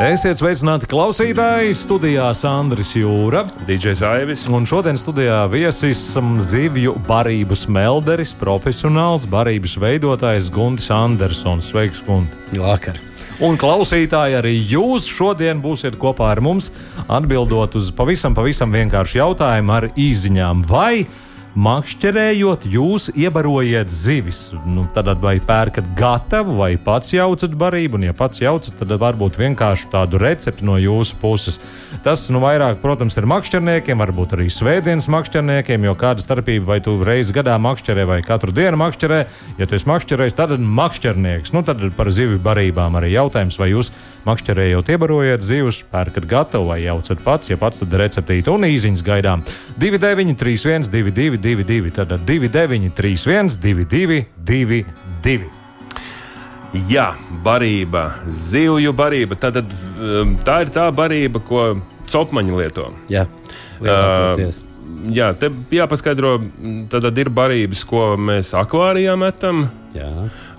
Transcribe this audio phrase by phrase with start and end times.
[0.00, 1.74] Esiet sveicināti klausītāji!
[1.76, 3.42] Studijā Sandris Jūra.
[3.68, 4.46] DJs Aivis.
[4.48, 11.68] Un šodien studijā viesis um, zivju barības melderis, profesionāls barības veidotājs Guntis Andersons.
[11.68, 12.56] Sveiks, Gunti!
[12.62, 12.96] Vakar.
[13.44, 16.70] Un klausītāji, arī jūs šodien būsiet kopā ar mums,
[17.04, 20.64] atbildot uz pavisam, pavisam vienkāršu jautājumu ar īziņām.
[20.72, 21.04] Vai
[21.58, 24.50] makšķerējot, jūs iebarojat zivis.
[24.68, 29.38] Nu, tad vai pērkat gatavu, vai pats jaucat barību, un, ja pats jaucat, tad varbūt
[29.40, 31.58] vienkārši tādu recepti no jūsu puses.
[32.04, 36.94] Tas, nu, vairāk, protams, ir makšķerniekiem, varbūt arī svētdienas makšķerniekiem, jo kāda starpība, vai tu
[37.04, 39.20] reizi gadā makšķerē, vai katru dienu makšķerē,
[39.58, 41.54] ja tu esi makšķerējis, tad makšķernieks.
[41.56, 43.90] Nu, tad par zivju barībām arī jautājums, vai jūs
[44.28, 49.44] makšķerējot iebarojat zivs, pērkat gatavu vai jaucat pats, ja pats tad receptīti un īziņas gaidām.
[49.80, 51.39] 29, 31, 22.
[51.42, 55.50] 222, tad 29, 31, 22, 22.
[56.90, 57.08] Jā,
[57.42, 59.38] barība, zivju barība.
[59.40, 61.64] Tad, um, tā ir tā barība, ko
[62.10, 62.90] copmaņi lieto.
[63.10, 63.24] Jā,
[63.82, 64.60] lielākoties.
[64.62, 66.36] Uh, jā, te jāpaskaidro,
[66.92, 69.66] tad ir barības, ko mēs akvārijā metam.
[69.96, 70.10] Jā.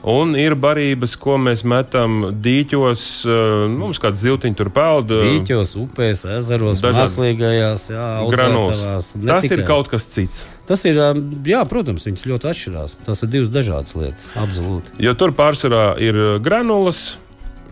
[0.02, 3.04] Un ir barības, ko mēs metam dīķos.
[3.28, 5.14] Uh, mums kāds ziltiņš tur peld.
[5.14, 8.82] Dīķos, upēs, ezeros, mākslīgajās, jā, granos.
[9.14, 10.46] Tas ir kaut kas cits.
[10.66, 12.98] Tas ir, um, jā, protams, viņas ļoti atšķirās.
[13.06, 14.30] Tas ir divas dažādas lietas.
[14.42, 14.96] Absolūti.
[15.06, 17.12] Jo tur pārsvarā ir granulas.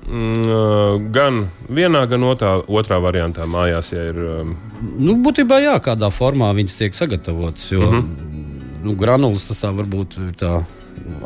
[0.09, 4.17] Mm, gan vienā, gan otrā, otrā variantā mājās, ja ir.
[4.41, 7.65] Um, Nu, būtībā, jā, kādā formā viņas tiek sagatavotas.
[7.71, 8.83] Jo mm -hmm.
[8.85, 10.53] nu, granulas tas tā varbūt ir tā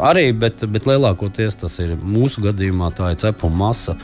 [0.03, 3.97] arī, bet, bet lielākoties tas ir mūsu gadījumā tā ir cepuma masa.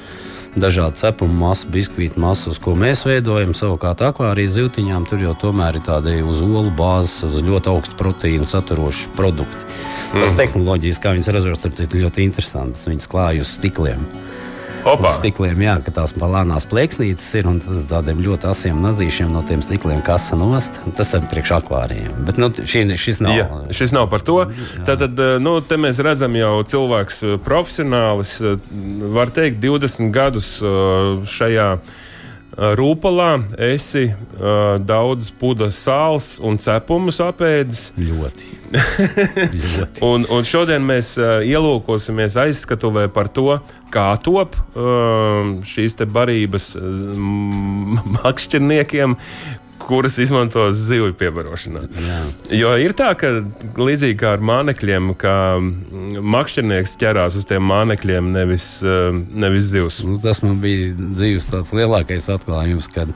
[0.60, 3.54] Dažādi cepuma masa, biskvīta masa, uz ko mēs veidojam.
[3.58, 8.49] Savukārt, akvārijas zīltiņām tur jau tomēr ir tādi uz olu bāzes, uz ļoti augstu proteīnu
[8.49, 9.67] saturoši produkti.
[10.10, 10.39] Tas mm.
[10.42, 12.88] tehnoloģijas, kā viņas ražo, ir ļoti interesants.
[12.89, 14.08] Viņas klāj uz stikliem.
[14.88, 15.12] Opa.
[15.12, 17.60] Stikliem, jā, ka tās palānās plēksnītes ir un
[17.90, 20.80] tādiem ļoti asiem nazīšiem no tiem stikliem kasa nost.
[20.98, 22.14] Tas ir priekš akvārijiem.
[22.28, 23.36] Bet nu, šī, šis nav.
[23.36, 24.38] Jā, šis nav par to.
[24.88, 25.04] Tad,
[25.44, 28.38] nu, te mēs redzam jau cilvēks profesionālis,
[29.16, 30.56] var teikt, 20 gadus
[31.38, 31.72] šajā
[32.59, 33.30] rūpalā
[33.70, 37.89] esi uh, daudz pudas sāls un cepumus apēdis.
[37.99, 38.55] Ļoti.
[39.64, 40.03] Ļoti.
[40.05, 43.58] un, un šodien mēs uh, ielūkosimies aizskatuvē par to,
[43.93, 46.73] kā top uh, šīs barības
[48.19, 49.15] makšķerniekiem,
[49.89, 51.83] kuras izmanto zivju piebarošanā.
[52.05, 52.20] Jā.
[52.60, 53.32] Jo ir tā, ka
[53.80, 55.33] līdzīgi kā ar mānekļiem, ka
[56.36, 59.10] makšķernieks ķerās uz tiem mānekļiem, nevis, eh,
[59.45, 60.02] nevis zivs.
[60.05, 63.14] Nu, tas man bija dzīves tāds lielākais atklājums, kad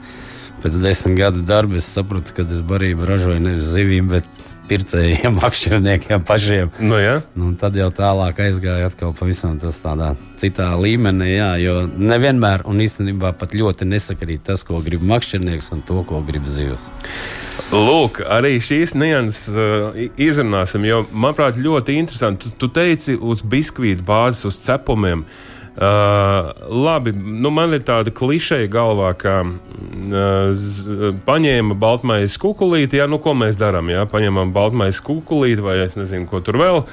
[0.64, 6.24] pēc desmit gadu darba es sapratu, ka es barību ražoju nevis zivīm, bet pircējiem, makšķerniekiem
[6.26, 6.72] pašiem.
[6.82, 7.18] Nu, ja?
[7.38, 11.34] nu, tad jau tālāk aizgāja atkal pavisam tādā citā līmenī.
[11.36, 16.22] Jā, jo nevienmēr un īstenībā pat ļoti nesakrīt tas, ko grib makšķernieks un to, ko
[16.26, 16.92] grib zivs.
[17.70, 22.48] Lūk, arī šīs nianses uh, izrunāsim, jo, manuprāt, ļoti interesanti.
[22.48, 25.22] Tu, tu teici uz biskvītu bāzes, uz cepumiem.
[25.24, 32.94] Uh, Uh, labi, nu man ir tāda klišeja galvā, ka uh, z, paņēma baltmaiņas kukurūzu.
[33.00, 33.90] Ja, nu, ko mēs darām?
[33.90, 34.04] Ja?
[34.06, 36.86] Paņemam baltmaiņas kukurūzu vai es nezinu, ko tur vēl uh,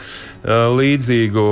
[0.73, 1.45] līdzīgu,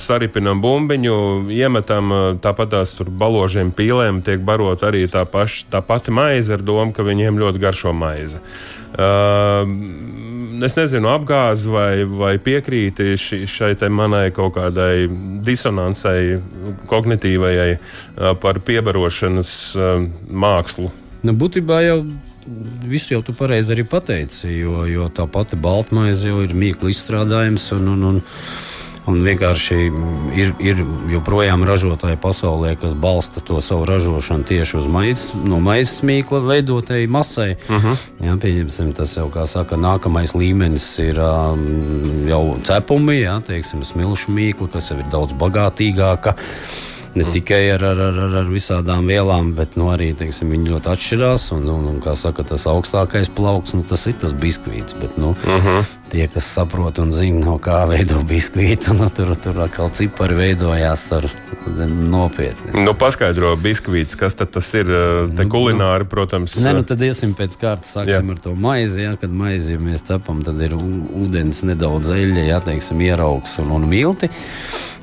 [0.00, 1.20] saripinam bumbiņu,
[1.52, 6.64] iemetam uh, tāpat tās baložiem pīlēm, tiek barot arī tā, paš, tā pati maize ar
[6.64, 8.40] domu, ka viņiem ļoti garšo maize.
[8.40, 13.14] Uh, es nezinu, apgāzi vai, vai piekrīti
[13.48, 15.06] šai manai kaut kādai
[15.46, 16.40] disonancei,
[16.90, 17.70] kognitīvajai
[18.42, 19.52] par piebarošanas
[20.26, 20.90] mākslu.
[21.22, 22.00] Nu, būtībā jau
[22.88, 27.70] visu jau tu pareizi arī pateici, jo, jo tā pati baltmaize jau ir mīkla izstrādājums.
[27.76, 28.20] Un, un, un,
[29.10, 29.76] Un vienkārši
[30.38, 36.04] ir, ir joprojām ražotāji pasaulē, kas balsta to savu ražošanu tieši uz maizes, no maizes
[36.06, 37.56] mīkla veidotai masai.
[37.68, 38.04] Uh -huh.
[38.22, 44.30] jā, pieņemsim, tas jau, kā saka, nākamais līmenis ir um, jau cepumi, jā, teiksim, smilšu
[44.30, 46.34] mīkla, kas jau ir daudz bagātīgāka.
[47.14, 47.30] Ne mm.
[47.30, 51.48] tikai ar, ar, ar, ar, visādām vielām, bet nu, arī teiksim, viņi ļoti atšķirās.
[51.56, 54.94] Un, un, un, kā saka, tas augstākais plauks, nu, tas ir tas biskvīts.
[55.00, 55.88] Bet, nu, mm -hmm.
[56.10, 61.04] Tie, kas saprot un zina, no kā veido biskvītu, nu, tur, tur atkal cipari veidojās
[61.06, 61.28] tur
[61.66, 62.82] nopietni.
[62.82, 64.90] Nu, paskaidro biskvīts, kas tas ir.
[65.36, 66.56] Te nu, kulināri, protams.
[66.58, 68.36] Nē, nu tad iesim pēc kārtas, sāksim jā.
[68.36, 69.04] ar to maizi.
[69.04, 73.74] Jā, kad maizi ja mēs cepam, tad ir ūdens, nedaudz eļļa, jā, teiksim, ieraugs un,
[73.76, 74.30] un milti.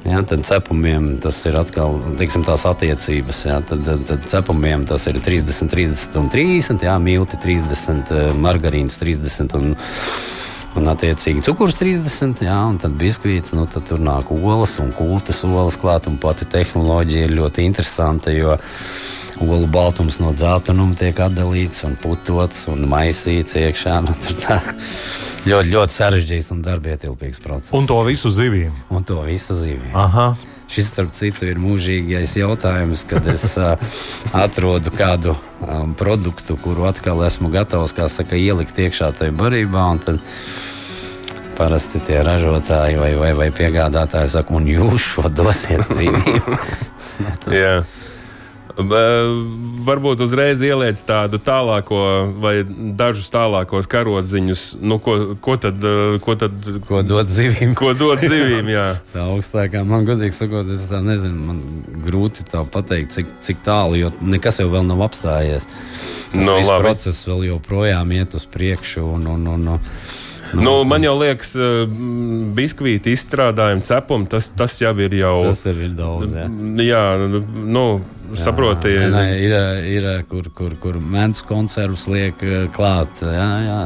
[0.08, 3.42] Ja, tad cepumiem tas ir atkal teiksim, tās attiecības.
[3.50, 8.30] Ja, tad, tad, tad cepumiem tas ir 30, 30 un 30, jā, milti 30, eh,
[8.38, 9.74] margarīns 30 un,
[10.78, 15.44] un attiecīgi cukurs 30, jā, un tad biskvīts, nu tad tur nāk olas un kultas
[15.48, 18.58] olas klāt, un pati tehnoloģija ir ļoti interesanta, jo
[19.42, 24.00] olu baltums no dzeltenuma tiek atdalīts un putots un maisīts iekšā.
[24.06, 24.60] Nu, tā,
[25.50, 27.74] ļoti, ļoti sarežģīts un darbietilpīgs process.
[27.78, 28.74] Un to visu zivīm.
[28.90, 29.92] Un to visu zivīm.
[29.98, 30.32] Aha.
[30.68, 33.78] Šis, starp citu, ir mūžīgais jautājums, kad es uh,
[34.36, 39.86] atrodu kādu um, produktu, kuru atkal esmu gatavs saka, ielikt iekšā tajā barībā.
[40.04, 40.20] Tad
[41.58, 46.44] parasti tie ražotāji vai, vai, vai piegādātāji saka, un jūs šo dosiet zivīm.
[47.52, 47.86] yeah.
[48.78, 52.00] Varbūt uzreiz ieliec tādu tālāko
[52.38, 52.60] vai
[52.98, 54.66] dažus tālākos karodziņus.
[54.86, 55.82] Nu, ko, ko tad,
[56.22, 57.74] ko tad ko dot zivīm?
[57.78, 58.86] Ko dot zivīm jā.
[59.16, 61.42] tā augstākā man godīgi sakot, es tā nezinu.
[61.50, 61.64] Man
[62.06, 65.66] grūti tā pateikt, cik, cik tālu, jo nekas jau vēl nav apstājies.
[66.36, 69.08] Tas no, process vēl joprojām iet uz priekšu.
[69.18, 69.92] Un, un, un, un,
[70.54, 71.96] Nu, nu, man jau liekas, eh,
[72.58, 75.36] biskvīti izstrādājumi, cepumi, tas, tas jau ir jau.
[75.50, 76.36] Tas ir daudz.
[76.38, 76.48] Jā,
[76.88, 77.86] jā nu,
[78.40, 78.94] saproti.
[78.96, 79.58] Jā, nē, ir,
[79.98, 83.24] ir kur, kur, kur mēnesi konservus liek eh, klāt.
[83.24, 83.82] Jā, jā.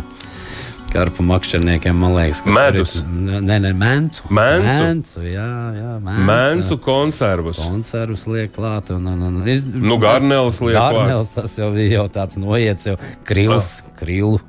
[0.91, 2.97] Karpu makšķerniekiem, man liekas, ka medus.
[3.07, 4.25] Nē, nē, mēncu.
[4.27, 4.65] Mēncu.
[4.67, 5.47] mēncu jā,
[5.77, 6.25] jā, mēncu.
[6.27, 7.61] mēncu konservus.
[7.63, 8.91] Konservus liek klāt.
[8.91, 10.99] Un, un, un, ir, nu, garnēls liek klāt.
[10.99, 14.41] Garnēls tas jau bija jau tāds noiets, jau krils, krilu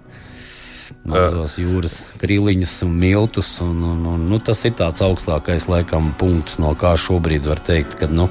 [1.09, 3.51] mazos jūras krīliņus un miltus.
[3.65, 7.99] Un, un, un, nu, tas ir tāds augstākais laikam, punkts, no kā šobrīd var teikt,
[8.01, 8.29] ka nu,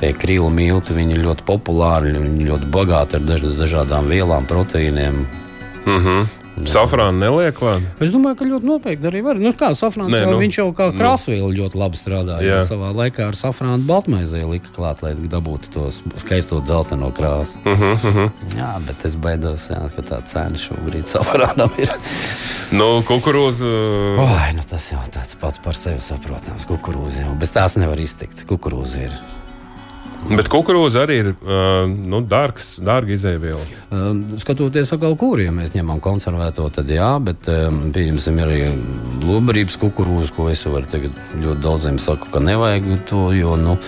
[0.00, 5.24] tie krīlu milti ir ļoti populāri, viņi ļoti bagāti ar daž, dažādām vielām, proteīniem.
[5.84, 6.37] Mm -hmm.
[6.66, 7.84] Safrānu neliek klāt?
[8.02, 9.38] Es domāju, ka ļoti nopietni arī var.
[9.42, 10.98] Nu, kā safrāns Nē, jau, nu, viņš jau kā nu.
[10.98, 12.58] krāsvielu ļoti labi strādāja.
[12.68, 15.86] Savā laikā ar safrānu baltmaizē lika klāt, lai dabūtu to
[16.18, 17.58] skaisto dzelteno krāsu.
[17.64, 18.30] Uh -huh, uh -huh.
[18.56, 21.90] Jā, bet es baidos, jā, ka tā cena šobrīd safrānam ir.
[22.72, 23.66] nu, kukurūza.
[24.18, 26.66] Oi, nu tas jau tāds pats par sevi saprotams.
[26.66, 28.46] Kukurūza jau bez tās nevar iztikt.
[28.48, 29.10] Kukurūza ir
[30.26, 33.62] Bet kukurūza arī ir uh, nu, dārgs, dārga izēviela.
[33.88, 34.08] Uh,
[34.42, 38.58] skatoties, atkal, kur ja mēs ņemam konservēto, tad jā, bet um, pieņemsim arī
[39.22, 43.78] lobarības kukurūzu, ko es varu tagad ļoti daudziem saku, ka nevajag to, jo nu,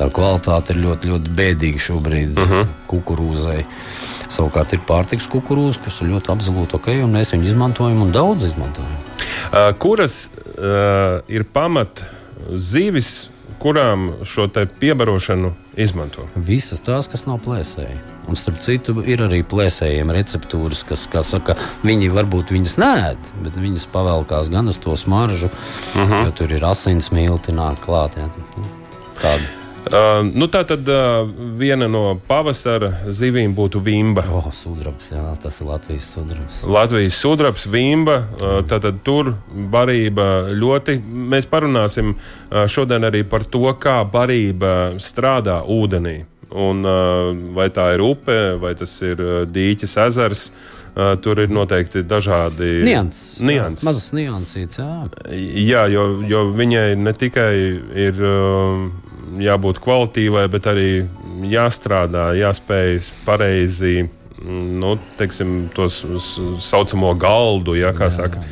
[0.00, 2.58] tā kvalitāte ir ļoti, ļoti bēdīga šobrīd uh mhm.
[2.58, 2.90] -huh.
[2.90, 3.62] kukurūzai.
[4.26, 8.48] Savukārt ir pārtiks kukurūza, kas ir ļoti absolūti ok, un mēs viņu izmantojam un daudz
[8.50, 8.98] izmantojam.
[9.52, 12.02] Uh, kuras uh, ir pamat
[12.52, 13.30] zivis?
[13.62, 14.48] Kurām šo
[14.80, 16.26] piebarošanu izmanto?
[16.36, 17.98] Visas tās, kas nav plēsēji.
[18.26, 21.54] Un starp citu, ir arī plēsējiem receptūras, kas, kā saka,
[21.86, 26.12] viņi varbūt viņas nēd, bet viņas pavēlkās gan uz to smaržu, uh mhm.
[26.12, 26.24] -huh.
[26.24, 28.18] jo tur ir asins milti nāk klāt.
[28.18, 28.28] Jā.
[29.20, 29.65] Tāda.
[29.86, 34.24] Uh, nu, tā tad uh, viena no pavasara zivīm būtu vimba.
[34.34, 36.62] Oh, sudrabs, jā, tas ir Latvijas sudrabs.
[36.66, 38.16] Latvijas sudrabs, vimba.
[38.40, 39.36] Uh, tātad tur
[39.70, 40.98] barība ļoti.
[41.30, 46.24] Mēs parunāsim uh, šodien arī par to, kā barība strādā ūdenī.
[46.50, 50.48] Un, uh, vai tā ir upe, vai tas ir uh, dīķis, ezers.
[50.96, 53.34] Uh, tur ir noteikti dažādi nianses.
[53.44, 53.82] Nians.
[53.84, 54.92] Mazas niansītas, jā.
[55.62, 57.52] Jā, jo, jo viņai ne tikai
[58.08, 58.24] ir.
[58.24, 59.04] Uh,
[59.42, 60.90] jābūt kvalitīvai, bet arī
[61.50, 64.06] jāstrādā, jāspēj pareizi
[64.46, 66.04] nu, teiksim, tos
[66.62, 68.44] saucamo galdu, ja, kā jā, saka,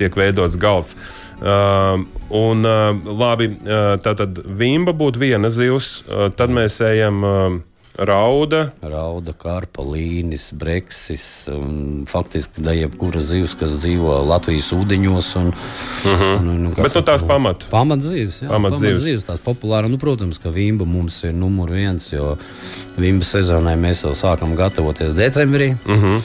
[0.00, 0.96] tiek veidots galds.
[1.42, 7.22] Uh, un, uh, labi, uh, tā tad vimba būtu viena zivs, uh, tad mēs ejam.
[7.26, 7.60] Uh,
[7.98, 8.70] Rauda.
[8.80, 11.24] Rauda, karpa, līnis, breksis.
[12.08, 15.28] Faktiski da jebkura zivs, kas dzīvo Latvijas ūdeņos.
[15.40, 16.38] Un, uh -huh.
[16.38, 17.66] un, un, Bet nu, tās pamat.
[17.70, 18.48] Pamat zivs, jā.
[18.48, 19.02] Pamat, pamat zivs.
[19.02, 19.88] zivs tās populāra.
[19.88, 22.38] Nu, protams, ka vimba mums ir numur viens, jo
[22.96, 25.76] vimba sezonai mēs jau sākam gatavoties decembrī.
[25.86, 26.20] Uh -huh.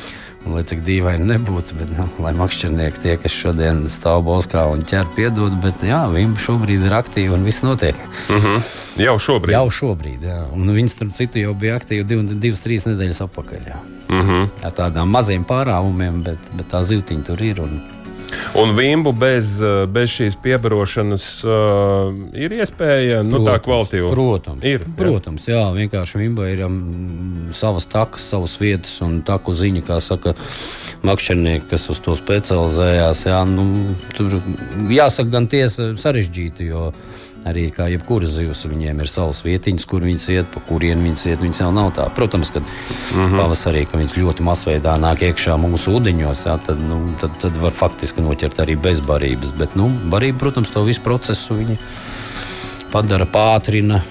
[0.47, 5.09] Lai cik dīvaini nebūtu, bet nu, lai makšķernieki tie, kas šodien stāv Boskā un ķer
[5.17, 7.97] piedod, bet jā, viņi šobrīd ir aktīvi un viss notiek.
[8.29, 8.61] Mm -hmm.
[9.03, 9.53] Jau šobrīd.
[9.53, 10.39] Jau šobrīd, jā.
[10.53, 13.67] Un viņi, starp citu, jau bija aktīvi div, divas, trīs nedēļas atpakaļ.
[13.67, 13.79] Jā.
[14.09, 14.49] Mm -hmm.
[14.63, 17.61] Ar tādām maziem pārāvumiem, bet, bet tā zīltiņa tur ir.
[17.61, 17.81] Un...
[18.57, 24.09] Un vimbu bez, uh, bez šīs piebarošanas uh, ir iespēja, nu tā kvalitīva.
[24.11, 24.83] Protams, ir.
[24.97, 26.79] protams jā, vienkārši vimba ir um,
[27.55, 30.35] savas takas, savas vietas un taku ziņa, kā saka
[31.07, 33.27] makšķernieki, kas uz to specializējās.
[33.29, 34.39] Jā, nu, tur
[34.91, 36.89] jāsaka gan tiesa sarežģīti, jo
[37.45, 41.43] Arī kā jebkura zivs, viņiem ir savas vietiņas, kur viņas iet, pa kurien viņas iet.
[41.43, 42.07] Viņas jau nav tā.
[42.15, 42.65] Protams, ka mm
[43.13, 43.37] -hmm.
[43.37, 47.71] pavasarī, kad viņas ļoti masveidā nāk iekšā mūsu ūdeņos, jā, tad, nu, tad, tad var
[47.71, 49.51] faktiski noķert arī bez barības.
[49.57, 51.55] Bet nu, barība, protams, to visu procesu
[52.91, 54.01] padara, pātrina.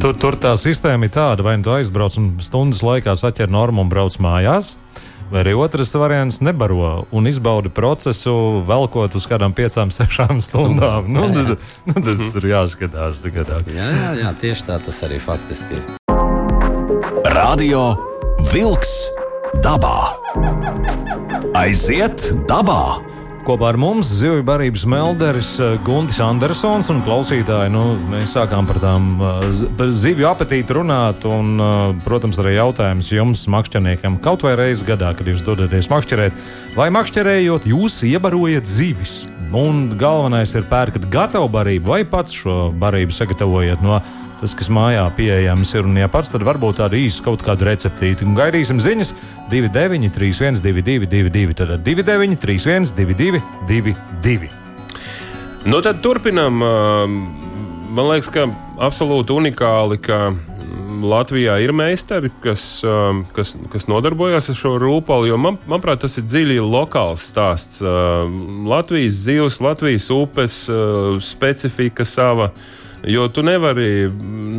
[0.00, 3.88] Tur, tur tā sistēma ir tāda, vai nu aizbrauc un stundas laikā saķer normu un
[3.88, 4.76] brauc mājās.
[5.32, 11.08] Vai arī otrs variants- nebaro un izbaudi procesu, velkot uz kādām piecām, sešām stundām.
[11.08, 11.34] Nu, jā, jā.
[11.34, 12.30] Tad, nu, tad mhm.
[12.36, 13.24] tur jāskatās.
[13.24, 15.82] Jā, jā, jā, tieši tā tas arī faktiski ir.
[17.34, 17.96] Radio
[18.52, 18.92] Wolks
[19.64, 20.14] dabā.
[21.54, 23.00] Aiziet dabā!
[23.44, 27.68] Kopā ar mums zivju barības melderis eh, Guntis Andersons un klausītāji.
[27.74, 29.44] Nu, mēs sākām par tām uh,
[29.92, 31.26] zivju apetīti runāt.
[31.28, 36.40] Un, uh, protams, arī jautājums jums, makšķerniekam, kaut vai reizi gadā, kad jūs dodaties makšķerēt,
[36.78, 39.26] vai makšķerējot, jūs iebarojat zivis.
[39.52, 44.00] Un galvenais ir pērkat gatavu barību vai pats šo barību sagatavojat no
[44.44, 45.88] tas, kas mājā pieejams ir.
[45.88, 48.26] Un, ja pats, tad varbūt tādu īsu kaut kādu receptīti.
[48.28, 49.14] Un gaidīsim ziņas
[49.52, 51.56] 29, 31, 22, 22.
[51.60, 54.52] Tad 29, 31, 22, 22.
[55.64, 56.60] Nu, tad turpinām.
[57.94, 58.48] Man liekas, ka
[58.84, 60.34] absolūti unikāli, ka
[61.04, 62.82] Latvijā ir meistari, kas,
[63.36, 65.34] kas, kas nodarbojas ar šo rūpalu.
[65.40, 67.80] Man, manuprāt, tas ir dziļi lokāls stāsts.
[67.80, 70.64] Latvijas zivs, Latvijas upes,
[71.24, 72.52] specifika sava.
[73.06, 74.08] Jo tu nevari,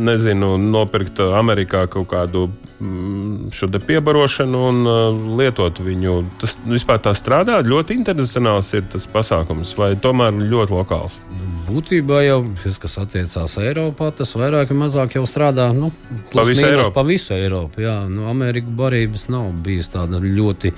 [0.06, 2.46] nezinu, nopirkt Amerikā kaut kādu
[2.78, 6.18] mm, šo piebarošanu un uh, lietot viņu.
[6.40, 7.58] Tas vispār tā strādā.
[7.66, 11.18] Ļoti internacionāls ir tas pasākums, vai tomēr ļoti lokāls.
[11.66, 15.90] Būtībā jau tas, kas attiecās Eiropā, tas vairāk vai mazāk jau strādā nu,
[16.30, 16.94] pa visu Eiropu.
[16.94, 20.70] Pa visu Eiropu jā, nu, Amerikas barības nav bijusi tāda ļoti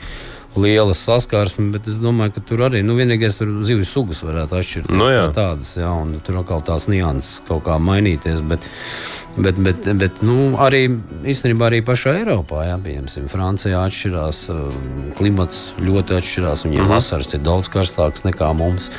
[0.56, 4.96] liela saskarsme, bet es domāju, ka tur arī nu, vienīgais tur zivju sugas varētu atšķirties.
[4.96, 5.28] No, nu jā.
[5.36, 8.40] tādas, jā, un tur atkal tās nianses kaut kā mainīties.
[8.48, 8.64] Bet,
[9.36, 10.86] bet, bet, bet nu, arī
[11.28, 16.66] īstenībā arī pašā Eiropā, jā, piemēram, Francijā atšķirās um, klimats ļoti atšķirās.
[16.66, 16.96] Viņiem mm -hmm.
[16.96, 18.90] vasaras ir daudz karstāks nekā mums.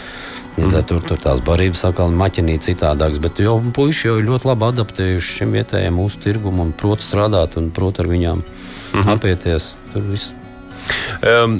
[0.59, 4.25] Līdz ar to tur, tur tās barības atkal maķinīt citādākas, bet jau puiši jau ir
[4.27, 8.99] ļoti labi adaptējuši šim vietējiem mūsu tirgumam un prot strādāt un prot ar viņām mm
[8.99, 9.13] -hmm.
[9.13, 9.75] apieties.
[9.93, 10.33] Tur viss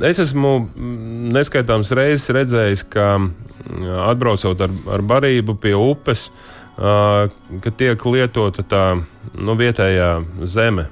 [0.07, 6.29] Es esmu mm, neskaitāms reizes redzējis, ka mm, atbraucot ar, ar barību pie upes,
[6.79, 8.83] ka tiek lietota tā
[9.35, 10.11] nu, vietējā
[10.47, 10.87] zeme,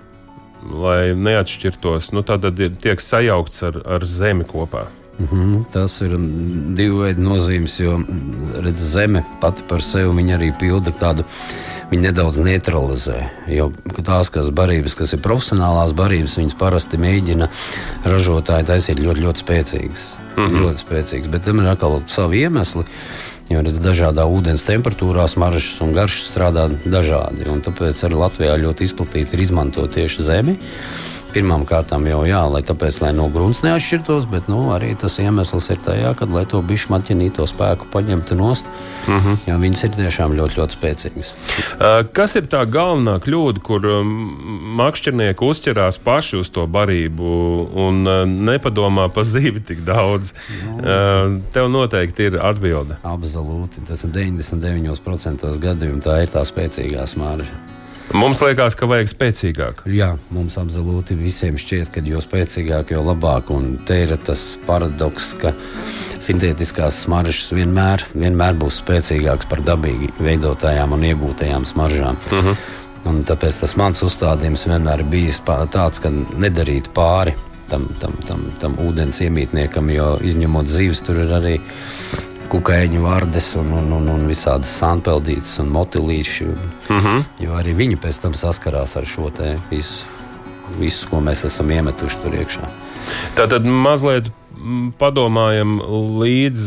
[0.67, 2.11] lai neatšķirtos.
[2.11, 2.47] Nu, tad
[2.83, 4.87] tiek sajaukts ar, ar zemi kopā.
[5.17, 6.11] Mm -hmm, tas ir
[6.77, 7.97] divu veidu nozīmes, jo
[8.63, 11.25] redz, zeme pati par sevi arī pilda tādu
[11.91, 13.17] viņi nedaudz neutralizē.
[13.51, 13.69] Jo
[14.03, 17.49] tās, kas, barības, kas ir profesionālās barības, viņas parasti mēģina
[18.05, 20.05] ražotāji taisīt ļoti, ļoti spēcīgas.
[20.37, 20.61] Mm -hmm.
[20.65, 22.85] Ļoti spēcīgas, bet tam ir atkal savi iemesli.
[23.47, 27.47] Jo redz, dažādā ūdens temperatūrā smaržas un garšas strādā dažādi.
[27.47, 30.57] Tāpēc arī Latvijā ļoti izplatīti ir izmantot tieši zemi.
[31.37, 35.67] Pirmām kārtām jau jā, lai tāpēc, lai no grunts neatšķirtos, bet nu, arī tas iemesls
[35.69, 38.65] ir tajā, ka, lai to bišu maķinīto spēku paņemtu nost,
[39.05, 39.37] mm -hmm.
[39.51, 41.29] jo viņas ir tiešām ļoti, ļoti spēcīgas.
[42.17, 43.85] Kas ir tā galvenā kļūda, kur
[44.81, 47.29] makšķernieki uzķerās paši uz to barību
[47.85, 48.03] un
[48.49, 50.33] nepadomā pa zīvi tik daudz?
[50.65, 52.97] Nu, uh, tev noteikti ir atbilde.
[53.03, 57.76] Absolūti, tas ir 99% gadījumu tā ir tā spēcīgā smarža.
[58.15, 59.81] Mums liekas, ka vajag spēcīgāk.
[59.91, 63.51] Jā, mums absolūti visiem šķiet, ka jo spēcīgāk, jo labāk.
[63.51, 65.51] Un te ir tas paradoks, ka
[66.23, 72.19] sintētiskās smaržas vienmēr, vienmēr būs spēcīgākas par dabīgi veidotājām un iegūtajām smaržām.
[72.31, 72.47] Uh mhm.
[72.49, 72.75] -huh.
[73.07, 75.39] Un tāpēc tas mans uzstādījums vienmēr bijis
[75.71, 77.35] tāds, ka nedarīt pāri
[77.69, 81.59] tam, tam, tam, tam ūdens iemītniekam, jo izņemot zīves, tur ir arī
[82.51, 86.47] kukaiņu vārdes un, un, un, un visādas sānpeldītas un motilīši.
[86.47, 87.23] Mm -hmm.
[87.43, 89.31] Jo arī viņi pēc tam saskarās ar šo
[89.69, 90.05] visu,
[90.79, 92.69] visu, ko mēs esam iemetuši tur iekšā.
[93.35, 94.31] Tā tad mazliet
[94.99, 95.79] padomājam
[96.21, 96.63] līdz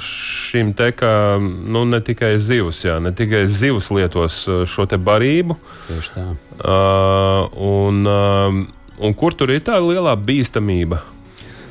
[0.00, 5.56] šim te, ka nu, ne tikai zivs, jā, ne tikai zivs lietos šo te barību.
[5.88, 6.26] Tieši tā.
[6.58, 8.60] Uh, un, uh,
[8.98, 11.02] un kur tur ir tā lielā bīstamība?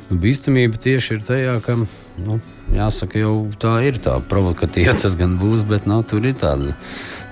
[0.10, 1.80] Nu, bīstamība tieši ir tajā, ka
[2.26, 2.40] nu,
[2.74, 4.94] jāsaka, jau tā ir tā provokatīva.
[5.02, 6.74] Tas gan būs, bet nu, tur ir tāda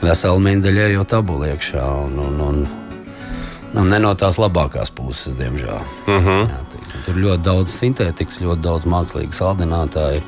[0.01, 1.83] vesela mēneša jau tabula iekšā.
[2.05, 2.67] Un, un, un,
[3.75, 5.81] Nu, ne no tās labākās puses, diemžēl.
[6.07, 6.27] Uh Mhm.
[6.27, 6.47] -huh.
[6.47, 10.21] Jā, teiksim, tur ļoti daudz sintētikas, ļoti daudz mākslīgu saldinātāju,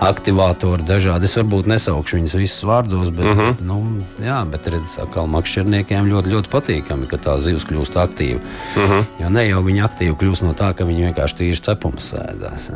[0.00, 1.24] aktivātori dažādi.
[1.24, 3.40] Es varbūt nesaukšu viņus visus vārdos, bet, uh Mhm.
[3.40, 3.60] -huh.
[3.60, 8.40] nu, jā, bet redz, atkal makšķerniekiem ļoti, ļoti patīkami, ka tā zivs kļūst aktīva.
[8.76, 8.92] Uh Mhm.
[8.92, 9.04] -huh.
[9.20, 12.70] Jo ne jau viņi aktīvi kļūst no tā, ka viņi vienkārši tīri cepumus sēdās.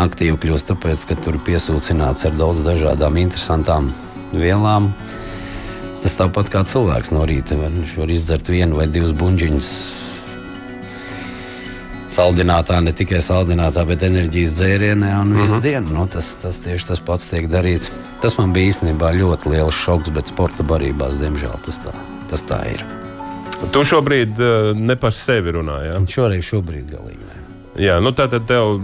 [0.00, 3.90] Aktīvi kļūst tāpēc, ka tur piesūcināts ar daudz dažādām interesantām
[4.32, 4.92] vielām.
[6.02, 7.58] Tas tāpat kā cilvēks no rīta.
[7.58, 9.74] Viņš var izdzert vienu vai divus buļbuļsaktas.
[12.12, 15.62] Saldinātā, ne tikai saldinātā, bet enerģijas dzērienē un visu uh -huh.
[15.64, 15.94] dienu.
[15.94, 17.88] Nu, tas, tas tieši tas pats tiek darīts.
[18.20, 21.94] Tas man bija īstenībā ļoti liels šoks, bet sporta barībās, diemžēl, tas tā,
[22.28, 22.84] tas tā ir.
[23.72, 25.78] Tu šobrīd uh, ne par sevi runā.
[25.86, 25.94] Ja?
[26.06, 27.22] Šoreiz šobrīd galīgi.
[27.28, 27.41] Ne.
[27.80, 28.82] Jā, nu tā tad tev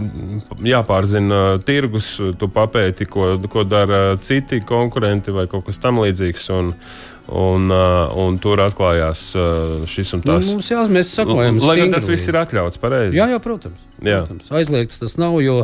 [0.65, 6.49] jāpārzina tirgus, tu papēti, ko, ko dara citi konkurenti vai kaut kas tamlīdzīgs.
[6.57, 6.71] Un,
[7.29, 10.49] un, uh, un tur atklājās uh, šis un Nu, tas.
[10.49, 13.19] mums jāsaka, mēs sakojam, Lai gan tas viss ir atļauts pareizi.
[13.21, 13.85] Jā, jā, protams.
[14.01, 14.23] Jā.
[14.23, 14.49] protams.
[14.57, 15.37] Aizliegts tas nav.
[15.45, 15.59] Jo,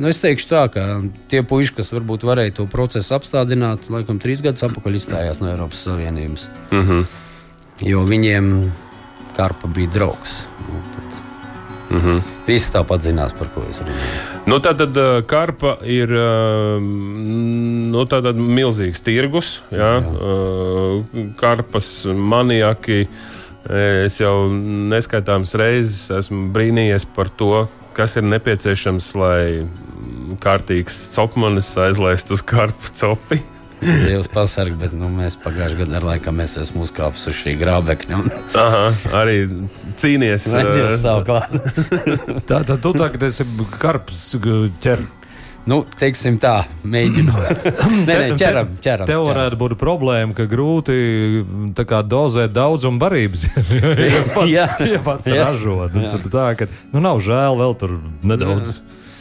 [0.00, 0.88] nu, es teikšu tā, ka
[1.28, 5.84] tie puiši, kas varbūt varēja to procesu apstādināt, laikam trīs gadus atpakaļ izstājās no Eiropas
[5.84, 6.48] Savienības.
[6.72, 7.04] Mm -hmm.
[7.92, 8.70] Jo viņiem
[9.36, 10.46] karpa bija draugs.
[11.88, 12.22] Tad Mm -hmm.
[12.46, 14.44] Visi tāpat zinās, par ko es runāju.
[14.46, 16.82] Nu, tā tad uh, karpa ir uh,
[17.92, 19.62] nu, tātad milzīgs tirgus.
[19.70, 19.98] Jā?
[19.98, 21.04] Uh,
[21.36, 23.08] karpas maniaki.
[23.68, 24.48] Es jau
[24.88, 32.42] neskaitāmas reizes esmu brīnījies par to, kas ir nepieciešams, lai mm, kārtīgs copmanis aizlaistu uz
[32.42, 33.42] karpu copi.
[33.82, 38.16] Dievs pasarg, bet nu, mēs pagājušajā gadā laikam mēs esam uzkāpuši uz šī grābekļa.
[38.18, 38.88] un- Aha,
[39.20, 39.36] arī
[41.28, 42.42] klāt.
[42.50, 43.46] Tā tad tu tagad esi
[43.78, 45.04] karps g- ķer.
[45.68, 47.64] Nu, teiksim tā, mēģinot.
[48.08, 49.06] Nē, nē, ķeram, ķeram.
[49.10, 50.94] Tev varētu būt problēma, ka grūti
[52.08, 53.42] dozēt daudzumu barības.
[54.08, 54.66] ja pats, Jā.
[54.94, 55.42] ja pats Jā.
[55.50, 55.92] ražot.
[55.92, 58.78] Nu, tā, ka, nu, nav žēl vēl tur nedaudz.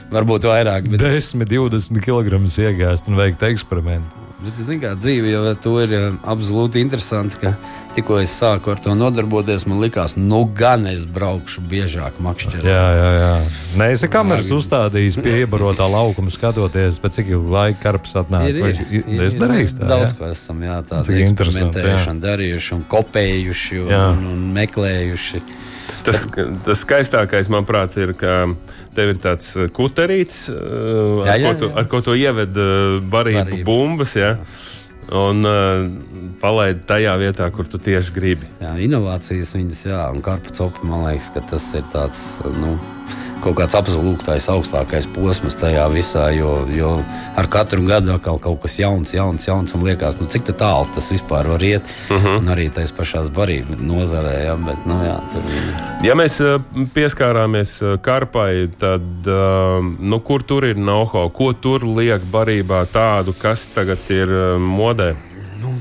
[0.07, 4.23] Varbūt vairāk, bet 10, 20 kg iegāzt un veikt eksperimentu.
[4.37, 5.93] Bet, zin, kā, dzīve jau to ir
[6.29, 7.39] absolūti interesanti.
[7.41, 7.55] ka
[7.97, 12.67] Tikko es sāku ar to nodarboties, man likās, nu gan es braukšu biežāk makšķerēt.
[12.69, 13.31] Jā, jā, jā.
[13.81, 18.51] Nē, es esmu kameras uzstādījis pie iebarotā laukuma, skatoties, pēc cik ilga laika karps atnāk.
[18.51, 19.89] Ir, ir, es- ir, Es darīju tā.
[19.89, 20.17] Daudz jā?
[20.19, 25.41] ko esam jā, tādu eksperimentējuši, un darījuši, un kopējuši un, un, un meklējuši.
[26.05, 26.27] Tas,
[26.67, 28.43] tas skaistākais, manuprāt, ir, ka
[28.97, 31.75] tev ir tāds uh, kuterīts, uh, Jā, ar, jā, ko tu, jā.
[31.83, 33.65] ar ko tu ieved uh, barību Barību.
[33.69, 34.15] bumbas.
[34.19, 34.33] Ja?
[35.17, 35.85] Un uh,
[36.41, 38.49] palaidi tajā vietā, kur tu tieši gribi.
[38.59, 42.25] Jā, inovācijas viņas, jā, un karpa copi, man liekas, ka tas ir tāds,
[42.59, 42.73] nu,
[43.43, 47.03] kaut kāds absolūtais augstākais posms tajā visā, jo, jo
[47.37, 50.87] ar katru gadu atkal kaut kas jauns, jauns, jauns, un liekas, nu, cik tā tālu
[50.95, 52.25] tas vispār var iet, uh Mhm.
[52.25, 52.37] -huh.
[52.39, 55.41] un arī tais pašās barību nozarē, jā, bet, nu, jā, tur.
[56.03, 56.61] Ja mēs uh,
[56.93, 63.33] pieskārāmies uh, karpai, tad uh, nu, kur tur ir know-how, ko tur liek barībā tādu,
[63.41, 64.27] kas tagad ir
[64.59, 65.15] modē?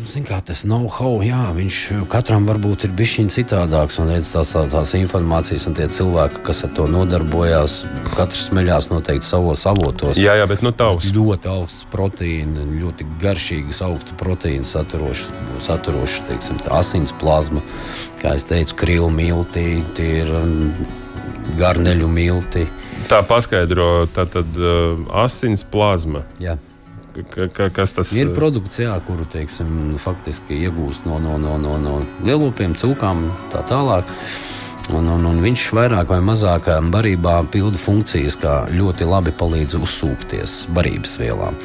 [0.06, 3.96] Nu, zin kā tas know-how, jā, viņš katram varbūt ir bijis citādāks.
[3.98, 7.74] Un redz tās, tās informācijas, un tie cilvēki, kas ar to nodarbojās,
[8.12, 10.20] katrs smeļās noteikti savos avotos.
[10.22, 11.08] Jā, jā, bet nu tavs.
[11.10, 15.26] Ļoti augsts proteīns, ļoti garšīgs, augstu proteīnu saturošs,
[15.66, 17.64] saturošs teiksim, asins plazma,
[18.22, 19.66] kā jau teicu, krilu milti,
[19.98, 20.70] tie ir um,
[21.58, 22.62] garneļu milti.
[23.10, 26.22] Tā paskaidro, tā tad uh, asins plazma.
[26.38, 26.54] Jā.
[27.16, 31.78] Ka, ka, kas tas Ir produkts, jā, kuru teiksim, faktiski iegūst no, no, no, no,
[31.80, 33.24] no lielopiem, cūkām
[33.54, 34.10] tā tālāk.
[34.94, 40.66] Un, un, un viņš vairāk vai mazāk barībā pilda funkcijas, kā ļoti labi palīdz uzsūkties
[40.76, 41.56] barības vielām.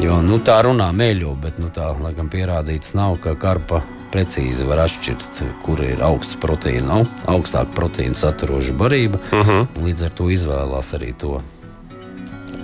[0.00, 3.82] Jo, nu, tā runā mēļo, bet nu, tā laikam pierādīts nav, ka karpa
[4.14, 9.18] precīzi var atšķirt, kur ir augsts proteīna, nav augstāk proteīna saturoša barība.
[9.32, 9.66] Uh -huh.
[9.84, 11.40] Līdz ar to izvēlās arī to.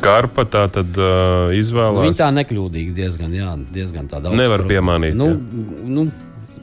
[0.03, 2.05] Karpa, tā tad uh, izvēlās.
[2.07, 5.33] Viņa tā nekļūdīgi diezgan, jā, diezgan tāda Nevar pro- piemānīt, Nu,
[5.85, 6.07] nu,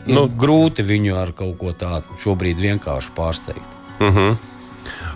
[0.05, 0.13] Nu.
[0.13, 3.69] nu, grūti viņu ar kaut ko tādu šobrīd vienkārši pārsteigt.
[4.01, 4.35] Uh -huh.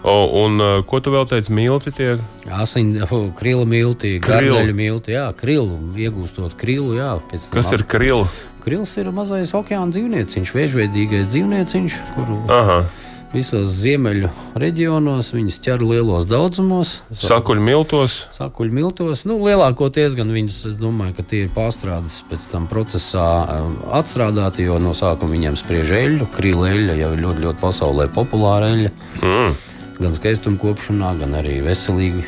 [0.04, 1.52] o, un uh, ko tu vēl teici?
[1.52, 2.18] Milti tie
[2.52, 3.08] Asiņu,
[3.40, 4.56] krilu milti, Krilu.
[4.56, 7.20] gardeļu milti, jā, krilu, iegūstot krilu, jā.
[7.52, 8.28] Kas ir krila?
[8.64, 12.84] Krils ir mazais okeāna dzīvnieciņš, vēžveidīgais dzīvnieciņš, kuru Aha,
[13.34, 17.02] visos ziemeļu reģionos viņas ķer lielos daudzumos.
[17.12, 18.18] sakuļu miltos.
[18.36, 19.26] Sakuļu miltos.
[19.28, 24.68] Nu, lielākoties gan viņas, es domāju, ka tie ir pārstrādes pēc tam procesā um, atstrādāti,
[24.68, 26.30] jo no sākuma viņiem spriež eļļu.
[26.38, 28.94] Krīla eļļa jau ir ļoti, ļoti pasaulē populāra eļļa.
[29.22, 29.58] Mm.
[29.98, 32.24] Gan skaistuma kopšanā, gan arī veselīgi.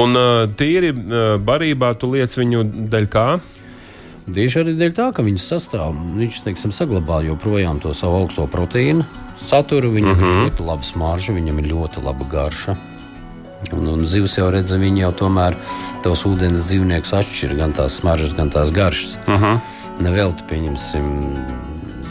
[0.00, 3.26] Un uh, tīri uh, barībā tu liec viņu dēļ kā?
[4.34, 9.04] Tieši arī dēļ tā, ka viņas sastāv, viņš teiksim, saglabā joprojām to savu augsto proteīnu
[9.46, 9.90] saturu.
[9.90, 10.38] Viņam mm -hmm.
[10.38, 12.76] ir ļoti laba smarža, viņam ir ļoti laba garša.
[13.72, 15.56] Un, un zivs jau redz, viņi jau tomēr
[16.02, 19.18] tos ūdens dzīvniekus atšķir gan tās smaržas, gan tās garšas.
[19.26, 19.58] Uh -huh.
[20.00, 21.04] Nevelti pieņemsim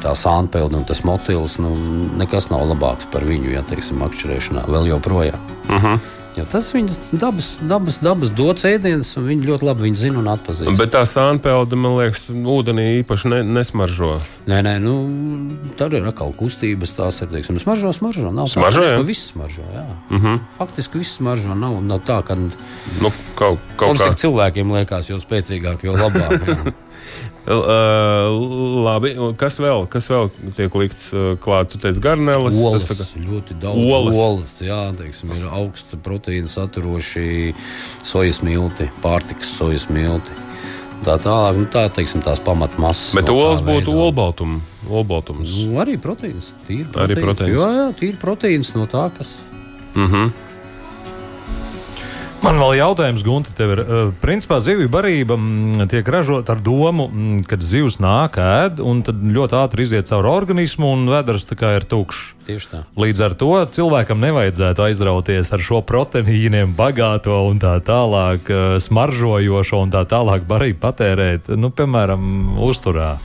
[0.04, 1.76] tā sānpelde un tas motils, nu,
[2.18, 5.40] nekas nav labāks par viņu, ja teiksim, makšķerēšanā vēl joprojām.
[5.70, 6.00] Uh -huh.
[6.40, 10.30] Jo tas viņas dabas, dabas, dabas dots ēdiens, un viņi ļoti labi viņu zina un
[10.32, 10.72] atpazīst.
[10.80, 14.14] Bet tā sānpelde, man liekas, ūdenī īpaši ne, nesmaržo.
[14.48, 14.94] Nē, nē, nu,
[15.80, 16.96] tur ir atkal kustības.
[16.96, 18.32] Tās ir, teiksim, smaržo, smaržo.
[18.36, 19.66] Nav smaržo, tā, ka viss smaržo.
[19.76, 19.86] Jā.
[20.08, 20.40] Uh -huh.
[20.58, 21.56] Faktiski viss smaržo.
[21.56, 24.14] Nav, nav tā, ka nu, kaut, kaut mums kā...
[24.16, 26.72] cilvēkiem liekas, jo spēcīgāk, jo labāk.
[27.50, 31.08] Labi, kas vēl, kas vēl tiek likts
[31.42, 31.72] klāt?
[31.72, 32.60] Tu teici, garneles.
[32.62, 33.08] Olas, kā...
[33.18, 34.20] ļoti daudz olas.
[34.22, 37.56] olas jā, teiksim, ir augsta proteīna saturoši
[38.06, 40.36] sojas milti, pārtikas sojas milti.
[41.00, 43.16] Tā tālāk, nu, tā teiksim, tās pamatmasas.
[43.18, 44.76] Bet no olas būtu olbaltums.
[44.90, 45.54] Olbaltums.
[45.64, 46.52] Nu, arī proteīns.
[46.68, 47.06] Tīri proteīns.
[47.08, 47.56] Arī proteīns.
[47.56, 49.34] Jā, jā, tīri proteīns no tā, kas.
[49.96, 50.04] Mhm.
[50.04, 50.49] Uh -huh.
[52.40, 53.80] Man vēl jautājums, Gunte, tev ir.
[53.84, 59.02] Uh, principā zivju barība mm, tiek ražota ar domu, mm, kad zivs nāk ēd, un
[59.04, 62.22] tad ļoti ātri iziet cauri organismu, un veders tā kā ir tukšs.
[62.48, 62.80] Tieši tā.
[63.00, 69.84] Līdz ar to cilvēkam nevajadzētu aizrauties ar šo proteīniem bagāto un tā tālāk uh, smaržojošo
[69.84, 73.18] un tā tālāk barību patērēt, nu, piemēram, uzturā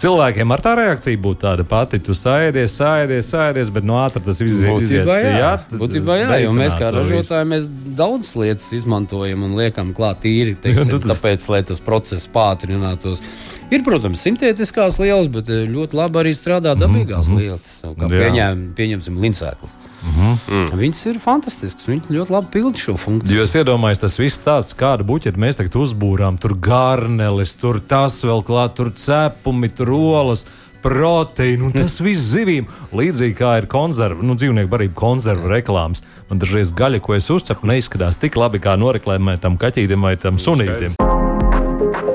[0.00, 2.00] cilvēkiem ar tā reakcija būtu tāda pati.
[2.02, 5.08] Tu sēdies, sēdies, sēdies, bet no ātras tas viss iziet.
[5.08, 10.22] Jā, jā, būtībā jā, jo mēs kā ražotāji mēs daudz lietas izmantojam un liekam klāt
[10.24, 11.10] tīri, teiksim, tas...
[11.12, 13.22] tāpēc, lai tas process pātrinātos.
[13.66, 17.40] Ir, protams, sintētiskās lielas, bet eh, ļoti labi arī strādā dabīgās mm -hmm.
[17.42, 19.72] lietas, kā pieņem, pieņemsim lincēklis.
[20.04, 20.76] Mm -hmm.
[20.78, 21.88] Viņas ir fantastiskas.
[21.88, 23.40] Viņas ļoti labi pilda šo funkciju.
[23.40, 26.38] Jūs iedomājaties, tas viss tāds, kāda buķeta mēs tagad uzbūrām.
[26.38, 30.46] Tur garnelis, tur tas vēl klāt, tur cepumi, tur olas
[30.82, 32.66] proteīnu, un tas viss zivīm.
[32.92, 36.04] Līdzīgi kā ir konserva, nu, dzīvnieku barība konserva reklāmas.
[36.30, 40.94] Man dažreiz gaļa, ko es uzcepu, neizskatās tik labi kā noreklāmētam kaķītim vai tam sunītim.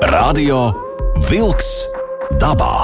[0.00, 0.91] Radio
[1.28, 1.70] Vilks
[2.40, 2.74] dabā.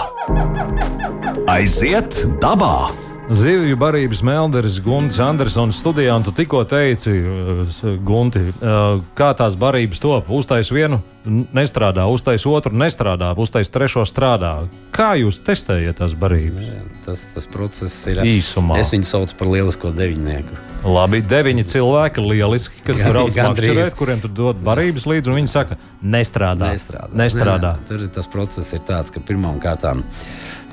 [1.48, 3.07] Aiziet dabā!
[3.30, 9.56] Zivju barības melderis Gunts Andersons studijā, un tu tikko teici, uh, Gunti, uh, kā tās
[9.60, 10.30] barības top.
[10.32, 14.54] Uztais vienu nestrādā, uztais otru nestrādā, uztais trešo strādā.
[14.96, 16.72] Kā jūs testējat tās barības?
[17.04, 18.80] Tas, tas process ir īsumā.
[18.80, 20.64] Es viņu saucu par lielisko deviņnieku.
[20.88, 25.76] Labi, deviņi cilvēki, lieliski, kas brauc makšķerēt, kuriem tu dod barības līdzi, un viņi saka,
[26.00, 26.72] nestrādā.
[26.72, 27.12] Nestrādā.
[27.12, 27.76] nestrādā.
[27.76, 30.06] Nē, tur tas process ir tāds, ka pirmām kārtām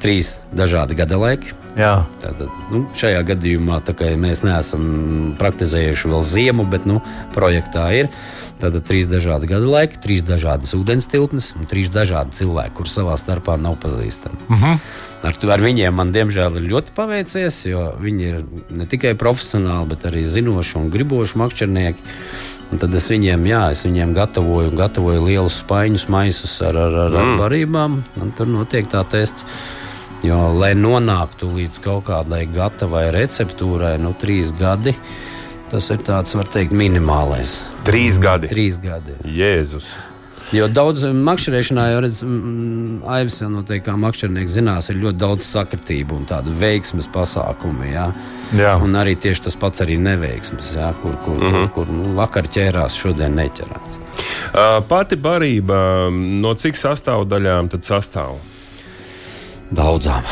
[0.01, 1.53] trīs dažādi gada laiki.
[1.75, 2.05] Jā.
[2.23, 3.81] Tātad, nu, šajā gadījumā
[4.19, 7.01] mēs neesam praktizējuši vēl ziemu, bet nu,
[7.35, 8.09] projektā ir.
[8.55, 13.17] Tātad trīs dažādi gada laiki, trīs dažādas ūdens tilpnes un trīs dažādi cilvēki, kuriem savā
[13.19, 14.39] starpā nav pazīstami.
[14.47, 14.79] Uh -huh.
[15.27, 20.05] ar, ar viņiem man, diemžēl, ir ļoti paveicies, jo viņi ir ne tikai profesionāli, bet
[20.07, 21.99] arī zinoši un griboši makšķernieki.
[22.71, 27.15] Un tad es viņiem, jā, es viņiem gatavoju, gatavoju lielus spaiņus, maisus ar, ar, ar,
[27.15, 27.37] ar mm.
[27.37, 29.45] barībām, un tur notiek tā tests.
[30.25, 34.95] Jo, lai nonāktu līdz kaut kādai gatavai receptūrai, nu, trīs gadi,
[35.69, 37.59] tas ir tāds, var teikt, minimālais.
[37.85, 38.49] Trīs gadi.
[38.49, 39.19] Trīs gadi.
[39.29, 39.85] Jēzus.
[40.53, 42.21] Jo daudz makšķerēšanā jau redz,
[43.15, 47.87] Aivis jau noteikti kā makšķernieks zinās, ir ļoti daudz sakritību un tādu veiksmes pasākumu.
[47.89, 48.07] Jā.
[48.57, 48.75] Jā.
[48.81, 51.69] Un arī tieši tas pats arī neveiksmes, jā, kur, kur, mm -hmm.
[51.73, 54.01] kur, kur nu, vakar ķērās, šodien neķerās.
[54.53, 58.37] Uh, pati barība, no cik sastāvdaļām tad sastāv?
[59.73, 60.25] Daudzām.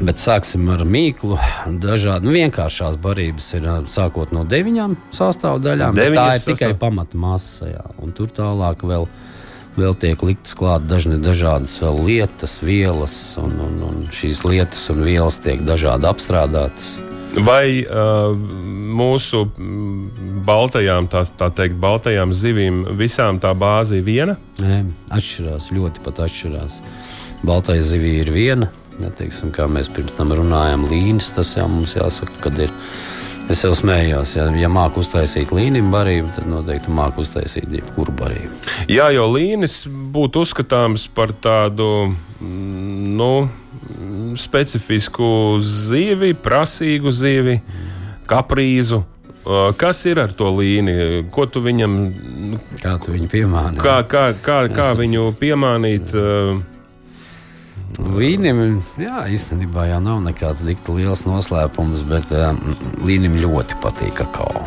[0.00, 1.36] Bet sāksim ar mīklu.
[1.82, 5.98] Dažādi nu, vienkāršās barības ir sākot no deviņām sastāvdaļām.
[6.16, 7.68] Tā ir tikai pamatmasa.
[7.74, 9.04] Jā, un tur tālāk vēl,
[9.76, 15.40] vēl tiek liktas klāt dažne, dažādas lietas, vielas, un, un, un šīs lietas un vielas
[15.44, 16.96] tiek dažādi apstrādātas.
[17.44, 18.32] Vai uh,
[18.98, 19.44] mūsu
[20.48, 24.38] baltajām, tā, tā teikt, baltajām zivīm visām tā bāze ir viena?
[24.62, 24.80] Nē,
[25.12, 26.80] atšķirās, ļoti pat atšķirās.
[27.46, 28.66] Baltais zivī ir viena,
[28.98, 31.30] neteiksim, kā mēs pirms tam runājām, līnijas.
[31.36, 32.74] Tas jau mums jāsaka, kad ir.
[33.48, 38.50] Es jau smējos, ja, ja māku uztaisīt līniju barību, tad noteikti māku uztaisīt jebkuru barību.
[38.92, 42.10] Jā, jo līnijas būtu uzskatāms par tādu,
[42.42, 43.30] nu,
[44.36, 45.30] specifisku
[45.64, 47.56] zīvi, prasīgu zīvi,
[48.28, 49.00] kaprīzu.
[49.80, 51.22] Kas ir ar to līniju?
[51.32, 51.94] Ko tu viņam?
[52.82, 53.80] Kā tu viņu piemāni?
[53.80, 56.12] Kā, kā, kā, kā viņu piemānīt?
[57.96, 62.58] Līnim, jā, īstenībā jau nav nekāds dikti liels noslēpums, bet um,
[63.04, 64.66] līnim ļoti patīk kakao.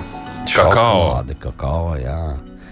[0.49, 1.21] Kakao.
[1.39, 2.21] kakao, jā.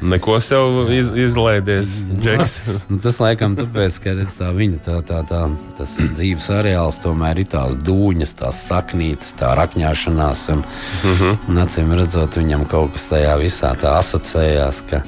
[0.01, 1.89] Neko sev iz, izlaidies,
[2.21, 2.59] Džeks.
[2.91, 5.41] Nu, tas laikam tāpēc, ka redz, tā viņa tā, tā, tā,
[5.77, 10.45] tas dzīves areāls tomēr ir tās dūņas, tās saknītes, tā rakņāšanās.
[10.55, 11.37] Un, mm -hmm.
[11.51, 14.81] un acīm redzot, viņam kaut kas tajā visā tā asociējās.
[14.89, 15.03] Ka,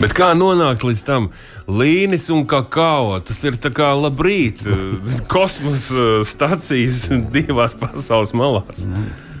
[0.00, 1.30] Bet kā nonākt līdz tam?
[1.66, 3.16] Līnis un kakao.
[3.26, 4.62] Tas ir kā labrīt,
[5.32, 8.86] kosmosa stācijas divās pasaules malās.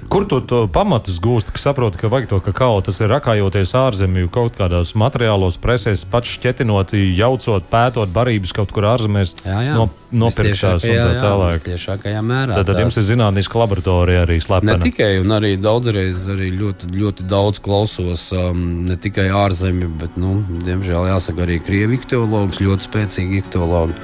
[0.08, 2.78] Kur tu to pamatus gūsti, ka saproti, ka vajag to kakao?
[2.84, 8.86] Tas ir rakājoties ārzemju kaut kādos materiālos, presēs, pats šķetinot, jaucot, pētot barības kaut kur
[8.92, 9.74] ārzemēs, Jā, jā.
[9.76, 11.64] no, nopirkšās un tā tālāk.
[11.66, 12.54] Tiešākajā mērā.
[12.58, 14.78] Tad, tad tā- jums ir zinātniska laboratorija arī Ne slepena.
[14.84, 20.36] tikai, un arī daudzreiz arī ļoti, ļoti daudz klausos um, ne tikai ārzemju, bet, nu,
[20.64, 23.96] diemžēl, jāsaka, arī krievi ikteologs, ļoti spēcīgi ikteologi.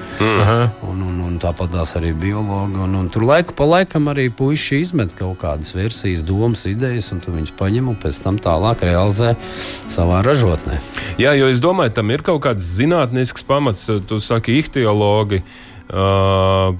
[0.82, 2.76] Un, un, un tāpat tās arī biologi.
[2.82, 7.20] Un, un tur laiku pa laikam arī puiši izmet kaut kādas versijas, domas, idejas, un
[7.20, 9.34] tu viņus paņem un pēc tam tālāk realizē
[9.90, 10.80] savā ražotnē.
[11.20, 13.90] Jā, jo es domāju, tam ir kaut kāds zinātnisks pamats.
[14.08, 15.42] Tu saki, ihtiologi.
[15.92, 16.72] Uh,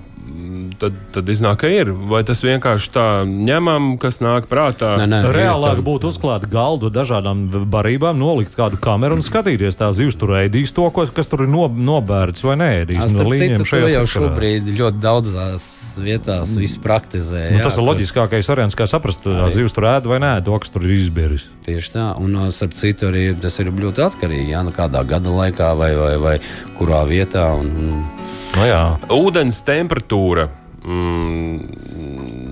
[0.81, 1.91] tad, tad iznāk, ka ir.
[1.93, 4.95] Vai tas vienkārši tā ņemam, kas nāk prātā?
[5.01, 9.77] Nē, nē, ir Reālāk tā- būtu uzklāt galdu dažādām barībām, nolikt kādu kameru un skatīties,
[9.79, 12.71] tā zivs tur ēdīs to, kas tur ir no, nobērts vai nē.
[13.09, 15.67] Starp citu, to jau šobrīd ļoti daudzās
[15.99, 17.51] vietās viss praktizē.
[17.53, 19.51] Nu, jā, tas ir ka- loģiskākais variants, kā saprast, Arī.
[19.53, 21.45] zivs tur ēd vai nē, to, kas tur ir izbēris.
[21.67, 25.77] Tieši tā, un starp citu, arī tas ir ļoti atkarīgi no nu, kādā gada laikā
[25.77, 26.39] vai, vai, vai
[26.79, 27.53] kurā vietā.
[27.59, 28.05] Un, un,
[28.53, 28.99] Nu, jā.
[29.09, 30.49] Ūdens temperatūra.
[30.83, 31.61] Mm,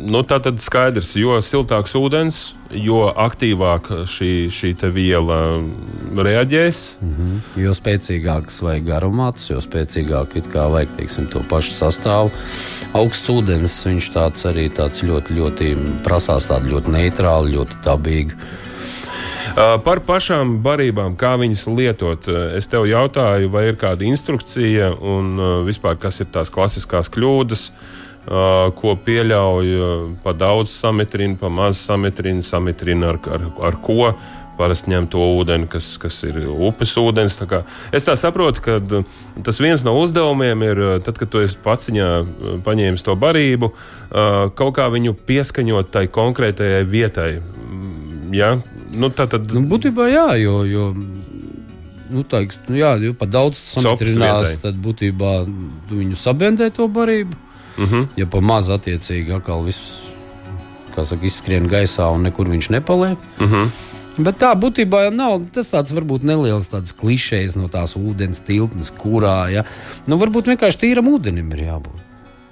[0.07, 2.39] nu, tā tad skaidrs, jo siltāks ūdens,
[2.71, 5.59] jo aktīvāk šī, šī viela
[6.15, 6.83] reaģēs.
[7.59, 12.31] jo spēcīgāks vai garumāts, jo spēcīgāk vajag teiksim, to pašu sastāvu.
[12.95, 15.75] Augsts ūdens, viņš tāds arī tāds ļoti, ļoti
[16.07, 18.39] prasās tādu ļoti neitrālu, ļoti dabīgu.
[19.59, 22.29] Par pašām barībām, kā viņas lietot.
[22.55, 25.35] Es tev jautāju, vai ir kāda instrukcija un
[25.67, 27.97] vispār kas ir tās klasiskās kļūdas, uh,
[28.79, 34.13] ko pieļauj uh, pa daudz sametrina, pa maz sametrina, sametrina ar, ar, ar ko.
[34.61, 37.39] Parasti ņem to ūdeni, kas, kas ir upes ūdens.
[37.41, 37.61] Tā kā
[37.97, 39.07] Es tā saprotu, ka uh,
[39.47, 43.73] tas viens no uzdevumiem ir, uh, tad, kad tu esi paciņā uh, paņēmis to barību,
[43.73, 47.33] uh, kaut kā viņu pieskaņot tai konkrētajai vietai.
[47.41, 47.89] Mm,
[48.31, 48.53] Ja?
[48.95, 50.63] Nu, tā tad Nu, būtībā jā, jo.
[50.69, 50.85] jo
[52.11, 54.57] Nu, tā, nu, jā, jau par daudz vietai.
[54.63, 55.33] tad būtībā
[55.91, 57.37] viņu sabendē to barību.
[57.81, 58.09] Uh -huh.
[58.17, 60.03] Ja pa maz attiecīgi atkal viss,
[60.97, 63.19] kā saka, izskrien gaisā un nekur viņš nepaliek.
[63.41, 63.71] Uh -huh.
[64.19, 66.69] Bet tā būtībā jau nav tas tāds varbūt neliels
[67.01, 69.65] klišejs no tās ūdens tilpnes, kurā, ja.
[70.07, 72.01] Nu, varbūt vienkārši tīram ūdenim ir jābūt.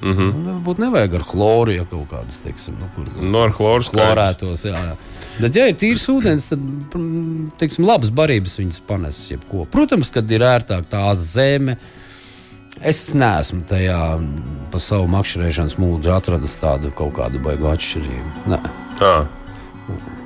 [0.01, 0.33] Uh -huh.
[0.45, 4.65] Nu, varbūt nevajag ar chloru, ja kaut kādas, teiksim, nu, kur No ar chloru chlorētos.
[4.65, 4.97] Jā, jā.
[5.41, 6.59] Bet, ja ir tīrs ūdens, tad,
[6.95, 9.67] mm, teiksim, labas barības viņas panes jebko.
[9.71, 11.77] Protams, kad ir ērtāk tā zeme.
[12.83, 13.99] Es neesmu tajā
[14.71, 18.47] pa savu makšķerēšanas mūdzi atradis tādu kaut kādu baigu atšķirību.
[18.53, 18.61] Nē.
[19.01, 19.13] Tā.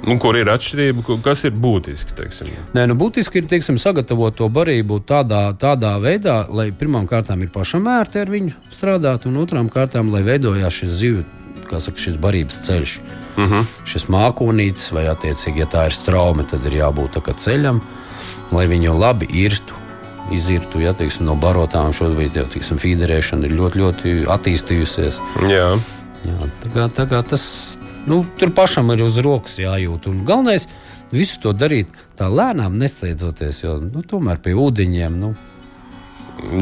[0.03, 1.05] Nu, kur ir atšķirība?
[1.23, 2.15] Kas ir būtiski?
[2.19, 2.51] Teiksim?
[2.75, 7.53] Nē, nu, būtiski ir teiksim, sagatavot to barību tādā, tādā veidā, lai pirmām kārtām ir
[7.55, 11.31] pašam ērti ar viņu strādāt, un otrām kārtām, lai veidojās šis zivs,
[11.71, 12.97] kā saka, šis barības ceļš.
[13.33, 13.69] Uh -huh.
[13.89, 17.81] Šis mākonītis, vai attiecīgi, ja tā ir straume, tad ir jābūt tā kā ceļam,
[18.53, 19.82] lai viņu labi irtu.
[20.31, 25.19] Izirtu, ja teiksim, no barotām šobrīd jau teiksim, fīderēšana ir ļoti, ļoti attīstījusies.
[25.51, 25.73] Jā.
[26.23, 27.45] Jā, tā kā, tā kā tas
[28.07, 30.07] nu, tur pašam ir uz rokas jājūt.
[30.13, 35.35] Un galvenais ir visu to darīt tā lēnām, nesteidzoties, jo nu, tomēr pie ūdeņiem nu,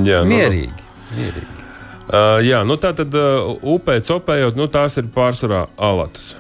[0.05, 0.87] Jā, nu, mierīgi.
[1.17, 1.57] mierīgi.
[2.11, 6.33] Uh, jā, nu tā tad uh, upē copējot, nu tās ir pārsvarā alatas.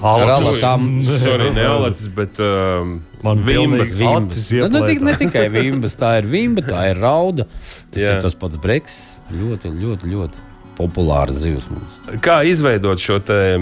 [0.00, 0.86] Ar alatām.
[1.20, 2.88] Sorry, ne alatas, bet uh,
[3.22, 3.98] Man vimbas.
[4.00, 7.44] acis Nu, ne, tik, ne tikai vimbas, tā ir vimba, tā ir rauda.
[7.92, 8.14] Tas Jā.
[8.16, 8.96] ir tas pats breks.
[9.30, 10.46] Ļoti, ļoti, ļoti
[10.80, 12.00] populārs zivs mums.
[12.24, 13.58] Kā izveidot šo te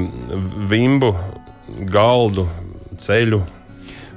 [0.70, 1.12] vimbu,
[1.90, 2.46] galdu,
[3.02, 3.42] ceļu?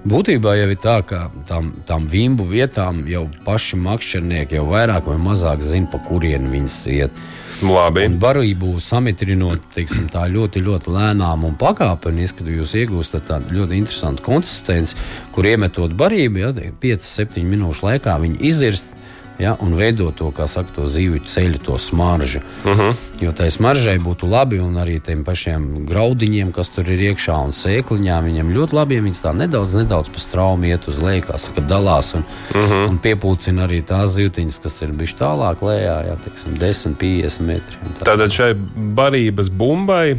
[0.01, 5.17] Būtībā jau ir tā, ka tam, tam vimbu vietām jau paši makšķernieki jau vairāk vai
[5.21, 7.21] mazāk zina, pa kurien viņas iet.
[7.61, 8.05] Labi.
[8.09, 13.77] Un barību samitrinot teiksim, tā ļoti, ļoti lēnām un pakāpeniski, tad jūs iegūstat tādu ļoti
[13.77, 14.97] interesantu konsistenci,
[15.35, 18.95] kur iemetot barību, ja 5-7 minūšu laikā viņi izirst.
[19.41, 22.39] Ja, un veidot to, kā saka, to zivju ceļu, to smaržu.
[22.65, 22.93] Uh -huh.
[23.21, 27.51] Jo tai smaržai būtu labi, un arī tiem pašiem graudiņiem, kas tur ir iekšā, un
[27.51, 31.37] sēkliņām, viņam ļoti labi, ja viņas tā nedaudz, nedaudz pa straumi iet uz leju, kā
[31.37, 32.23] saka, dalās un,
[32.55, 32.89] uh -huh.
[32.89, 37.77] un piepūcina arī tās zivtiņas, kas ir bijušas tālāk lejā, ja, teiksim, 10, 50 metri.
[37.99, 38.03] tā.
[38.05, 38.53] Tātad šai
[38.95, 40.17] barības bumbai,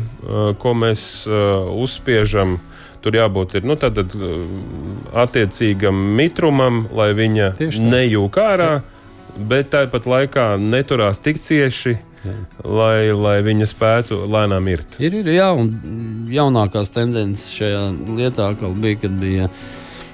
[0.58, 1.28] ko mēs
[1.82, 2.58] uzspiežam,
[3.02, 4.14] Tur jābūt ir, nu, tātad,
[5.12, 8.82] attiecīgam mitrumam, lai viņa nejūk ārā,
[9.36, 11.96] bet tāpat laikā neturās tik cieši,
[12.62, 14.98] lai, lai viņa spētu lēnām irt.
[15.02, 15.72] Ir, ir, jā, un
[16.32, 17.86] jaunākās tendences šajā
[18.18, 19.48] lietā bija, kad bija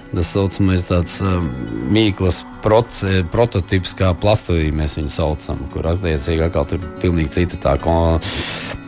[0.09, 1.51] tas saucamais tāds um,
[1.93, 7.61] mīklas proce, prototyps, kā plastilī mēs viņu saucam, kur attiecīgi atkal tur ir pilnīgi cita
[7.61, 8.17] tā, ko,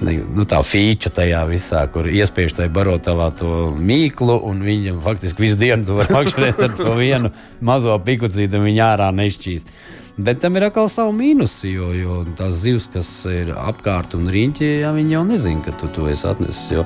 [0.01, 5.61] nu, tā feature tajā visā, kur iespiež tai barotavā to mīklu, un viņa faktiski visu
[5.61, 9.75] dienu tu vari makšķerēt ar to vienu mazo pikucīti, un viņa ārā nešķīst.
[10.21, 14.71] Bet tam ir atkal savu mīnusu, jo, jo tās zivs, kas ir apkārt un riņķī,
[14.83, 16.67] ja viņi jau nezina, ka tu to esi atnesis.
[16.75, 16.85] Jo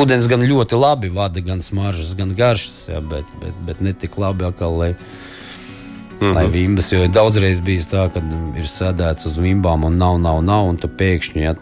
[0.00, 4.16] ūdens gan ļoti labi vada, gan smaržas, gan garšas, ja, bet, bet, bet ne tik
[4.20, 6.34] labi atkal, lai, mm -hmm.
[6.38, 6.92] lai vimbas.
[6.92, 8.22] Jo daudzreiz bijis tā, ka
[8.56, 11.54] ir sēdēts uz vimbām un nav, nav, nav, un tu pēkšņi ja,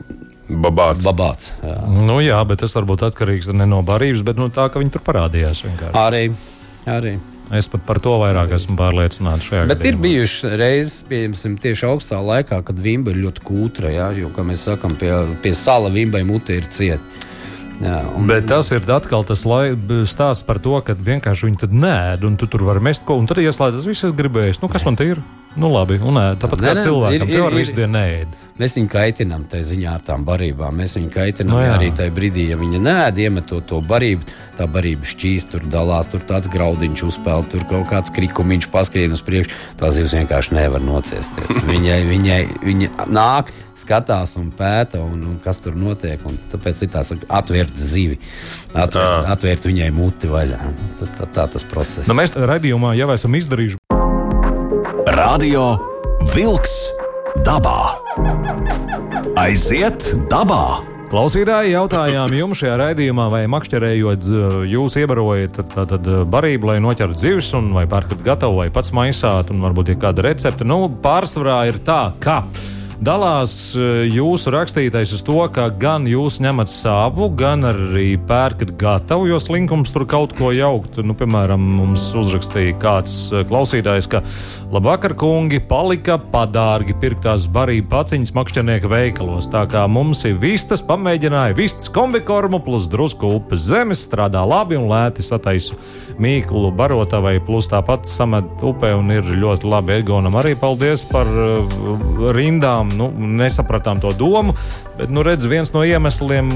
[0.48, 1.04] Babāts.
[1.04, 1.52] babāts.
[1.62, 1.80] Jā.
[2.08, 5.02] Nu, jā, bet tas varbūt atkarīgs ne no barības, bet no tā, ka viņi tur
[5.04, 5.60] parādījās.
[5.66, 5.98] Vienkārši.
[5.98, 6.32] Arī,
[6.86, 7.18] arī.
[7.54, 10.02] Es pat par to vairāk esmu pārliecināts Bet ir gadījumā.
[10.04, 13.88] bijušas reizes, pieņemsim, tieši augstā laikā, kad vimba ir ļoti kūtra.
[13.94, 17.00] Jā, jo, kā mēs sakām, pie, pie sala vimbai mute ir cieta.
[17.80, 19.72] Jā, un, Bet tas ir atkal tas lai-
[20.04, 23.26] stāsts par to, ka vienkārši viņi tad nē, un tu tur vari mest ko, un
[23.30, 24.60] tad ieslēdzas viss, kas gribēs.
[24.60, 25.18] Nu, kas man te ir?
[25.56, 28.04] Nu, labi, un tāpat Nē, kā cilvēkam, ar visu dienu nē.
[28.58, 30.74] Mēs viņu kaitinām tajā ziņā ar tām barībām.
[30.80, 31.76] Mēs viņu kaitinām Nu no, jā.
[31.76, 34.26] arī tajā brīdī, ja viņa nēd, iemetot to barību.
[34.58, 39.22] Tā barība šķīst, tur dalās, tur tāds graudiņš uzpeld, tur kaut kāds krikumiņš paskrien uz
[39.22, 39.54] priekšu.
[39.78, 41.62] Tā zivs vienkārši nevar nociesties.
[41.70, 46.18] Viņai, viņai viņa nāk, skatās un pēta, un, un kas tur notiek.
[46.26, 48.18] un Tāpēc ir tā saka, atvērt zivi,
[48.74, 50.58] atvērt, atvērt viņai muti vaļā.
[50.98, 52.10] Tā, tā, tā tas process.
[52.10, 53.87] Nu, mēs redzējumā jau esam izdarījuši.
[55.18, 55.74] Radio
[56.30, 56.74] Wolks
[57.42, 57.96] dabā.
[59.38, 60.78] Aiziet dabā!
[61.08, 67.18] Klausītāji jautājām jums šajā raidījumā, vai makšķerējot, z- jūs iebarojat tad, tad barību, lai noķertu
[67.18, 70.68] zivis, vai pērkat gatavu, vai pats maisāt, un varbūt ir kāda recepte.
[70.68, 72.42] Nu, pārsvarā ir tā, ka
[73.04, 79.28] dalās e, jūsu rakstītais uz to, ka gan jūs ņemat savu, gan arī pērkat gatavu,
[79.30, 80.98] jo slinkums tur kaut ko jaukt.
[81.04, 84.22] Nu, piemēram, mums uzrakstīja kāds e, klausītājs, ka
[84.74, 89.50] labvakar, kungi, palika padārgi pirktās barību paciņas makšķernieka veikalos.
[89.52, 94.90] Tā kā mums ir vistas, pamēģināja vistas kombikormu plus drusku upes zemes, strādā labi un
[94.90, 95.78] lēti sataisu
[96.22, 99.98] mīklu barotavai, plus tāpat samet upē un ir ļoti labi.
[100.02, 101.78] Egonam arī paldies par uh,
[102.34, 102.90] rindām.
[102.98, 104.54] Nu, nesapratām to domu,
[104.98, 106.50] bet nu, redz, viens no iemesliem,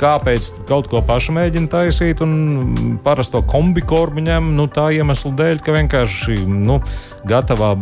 [0.00, 5.76] kāpēc kaut ko pašu mēģina taisīt un parasto kombikormu ņem, nu, tā iemesla dēļ, ka
[5.78, 6.80] vienkārši nu,
[7.28, 7.72] gatavā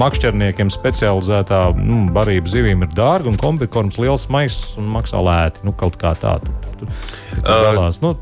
[0.00, 5.66] makšķerniekiem specializētā nu, barība zivīm ir dārga un kombikorms liels maiss un maksā lēti.
[5.66, 6.96] Nu, kaut kā tā tur, tur, tur,
[7.34, 8.00] tur Uh, galās.
[8.02, 8.14] Nu,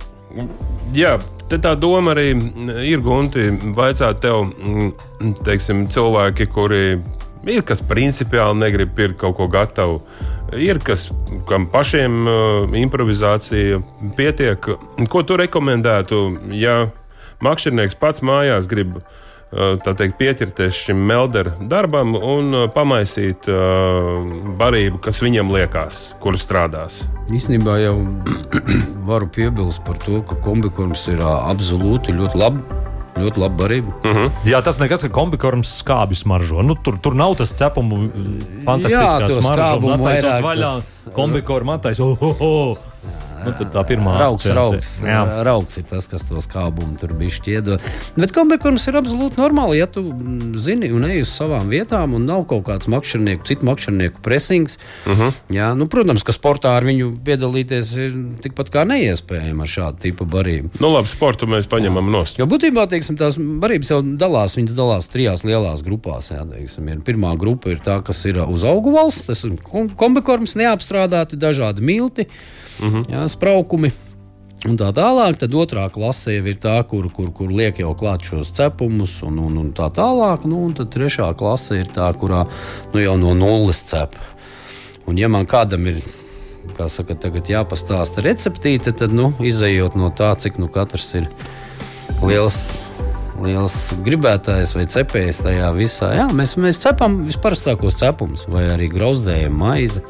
[0.97, 1.19] Jā,
[1.51, 2.31] tā doma arī
[2.89, 3.51] ir gunti.
[3.77, 6.83] Vaicāt tev, mm, teiksim, cilvēki, kuri
[7.49, 10.01] ir kas principiāli negrib pirkt kaut ko gatavu.
[10.57, 11.11] Ir kas,
[11.49, 13.83] kam pašiem uh, improvizācija
[14.17, 14.71] pietiek.
[15.13, 16.23] Ko tu rekomendētu,
[16.57, 16.87] ja
[17.45, 19.09] makšķernieks pats mājās grib uh,
[19.51, 24.21] teikt, pieķerties šim melderu darbam un uh, pamaisīt uh,
[24.61, 27.03] barību, kas viņam liekas, kur strādās?
[27.33, 27.97] Īstenībā jau
[29.09, 32.85] varu piebilst par to, ka kombikorms ir absolūti ļoti labi.
[33.19, 33.95] Ļoti labi barība.
[34.47, 36.63] Jā, tas nekas, ka kombikorms skābi smaržo.
[36.63, 38.05] Nu, tur, tur nav tas cepumu
[38.63, 39.73] fantastiskā Jā, to smarža.
[39.73, 40.71] skābumu Un attaisot vairāk vaļā
[41.17, 42.23] kombikormu attaisot.
[42.23, 42.89] Oh, oh, oh.
[43.45, 45.21] Nu, tad tā pirmā Raugs, raugs, Jā.
[45.47, 47.83] raugs ir tas, kas to skābumu tur bija šķiedot.
[48.17, 52.27] Bet kombikorms ir absolūti normāli, ja tu mm, zini un ej uz savām vietām un
[52.27, 54.79] nav kaut kāds makšķernieku, citu makšķernieku presings.
[55.07, 55.23] Uh Mhm.
[55.23, 55.33] -huh.
[55.51, 60.25] Jā, nu, protams, ka sportā ar viņu piedalīties ir tikpat kā neiespējami ar šādu tipu
[60.25, 60.69] barību.
[60.81, 62.39] Nu, labi, sportu mēs paņemam nost.
[62.39, 66.31] Jo būtībā teiksim, tās barības jau dalās, viņas dalās trijās lielās grupās.
[66.31, 66.97] Jā, teiksim, ir.
[66.99, 71.81] Pirmā grupa ir tā, kas ir uz augu valsts, tas ir kom- kombikorms, neapstrādāti, dažādi
[71.81, 72.27] milti,
[72.81, 73.05] uh -huh.
[73.11, 73.93] jā, spraukumi.
[74.67, 78.25] Un tā tālāk, tad otrā klase jau ir tā, kur, kur, kur liek jau klāt
[78.27, 80.45] šos cepumus, un, un, un tā tālāk.
[80.51, 82.47] Nu, un tad trešā klase ir tā, kurā
[82.93, 84.17] nu, jau no nulles cep.
[85.07, 86.03] Un, ja man kādam ir
[86.91, 91.31] saka, jāpastāsta receptīte, tad nu, izējot no tā, cik nu katrs ir
[92.27, 92.61] liels.
[93.39, 96.09] Liels gribētājs vai cepējs tajā visā.
[96.17, 100.03] Jā, mēs, mēs cepam visparastākos cepumus, vai arī grauzdējam maizi.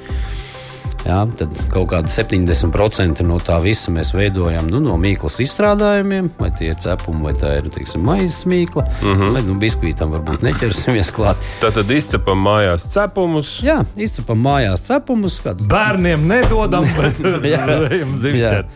[1.06, 6.50] Jā, tad kaut kāda 70% no tā visa mēs veidojam nu, no mīklas izstrādājumiem, vai
[6.58, 8.84] tie ir cepumi, vai tā ir teiksim, maizes mīkla.
[8.88, 9.32] Uh -huh.
[9.36, 11.36] Vai nu biskvītam varbūt neķersimies klāt.
[11.62, 13.60] Tātad izcepam mājās cepumus.
[13.62, 17.66] Jā, izcepam mājās cepumus, kādus Bērniem nedodam, bet Jā.
[18.22, 18.66] zivs ķert.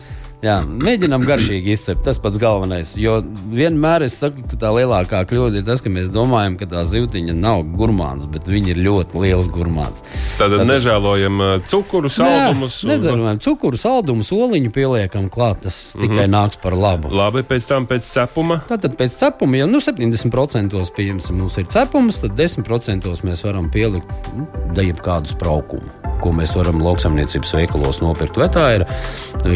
[0.43, 2.01] Jā, mēģinām garšīgi izcept.
[2.03, 2.89] Tas pats galvenais.
[2.99, 3.21] Jo
[3.55, 7.35] vienmēr es saku, ka tā lielākā kļūda ir tas, ka mēs domājam, ka tā zivtiņa
[7.37, 10.03] nav gurmāns, bet viņa ir ļoti liels gurmāns.
[10.35, 12.81] Tad nežēlojam uh, cukuru, saldumus.
[12.83, 15.61] Jā, nedzerojam cukuru, saldumus, oliņu pieliekam klāt.
[15.63, 16.35] Tas tikai mm -hmm.
[16.35, 17.13] nāks par labu.
[17.15, 18.59] Labi, pēc tam pēc cepuma.
[18.67, 24.11] Tātad pēc cepuma, ja nu, 70% pieņemsim, mums ir cepums, tad 10% mēs varam pielikt
[24.35, 25.87] nu, daļu kādu spraukumu,
[26.19, 28.37] ko mēs varam lauksaimniecības veikalos nopirkt.
[28.37, 28.87] Vai tā ir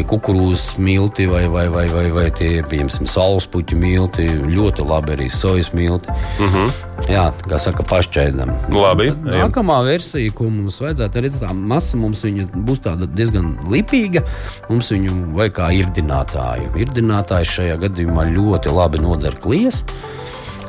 [0.07, 5.73] kukurūzas milti vai, vai, vai, vai, vai tie piemēram saulespuķu milti, ļoti labi arī sojas
[5.73, 6.11] milti.
[6.39, 6.53] Mhm.
[6.55, 6.83] -huh.
[7.07, 8.49] Jā, kā saka, pašķēdam.
[8.73, 12.23] Labi, Tad nākamā versija, ko mums vajadzētu redzēt, tā masa mums
[12.67, 12.81] būs
[13.13, 14.23] diezgan lipīga.
[14.69, 16.73] Mums viņu vajag kā irdinātāju.
[16.75, 19.83] Irdinātājs šajā gadījumā ļoti labi noder klijas,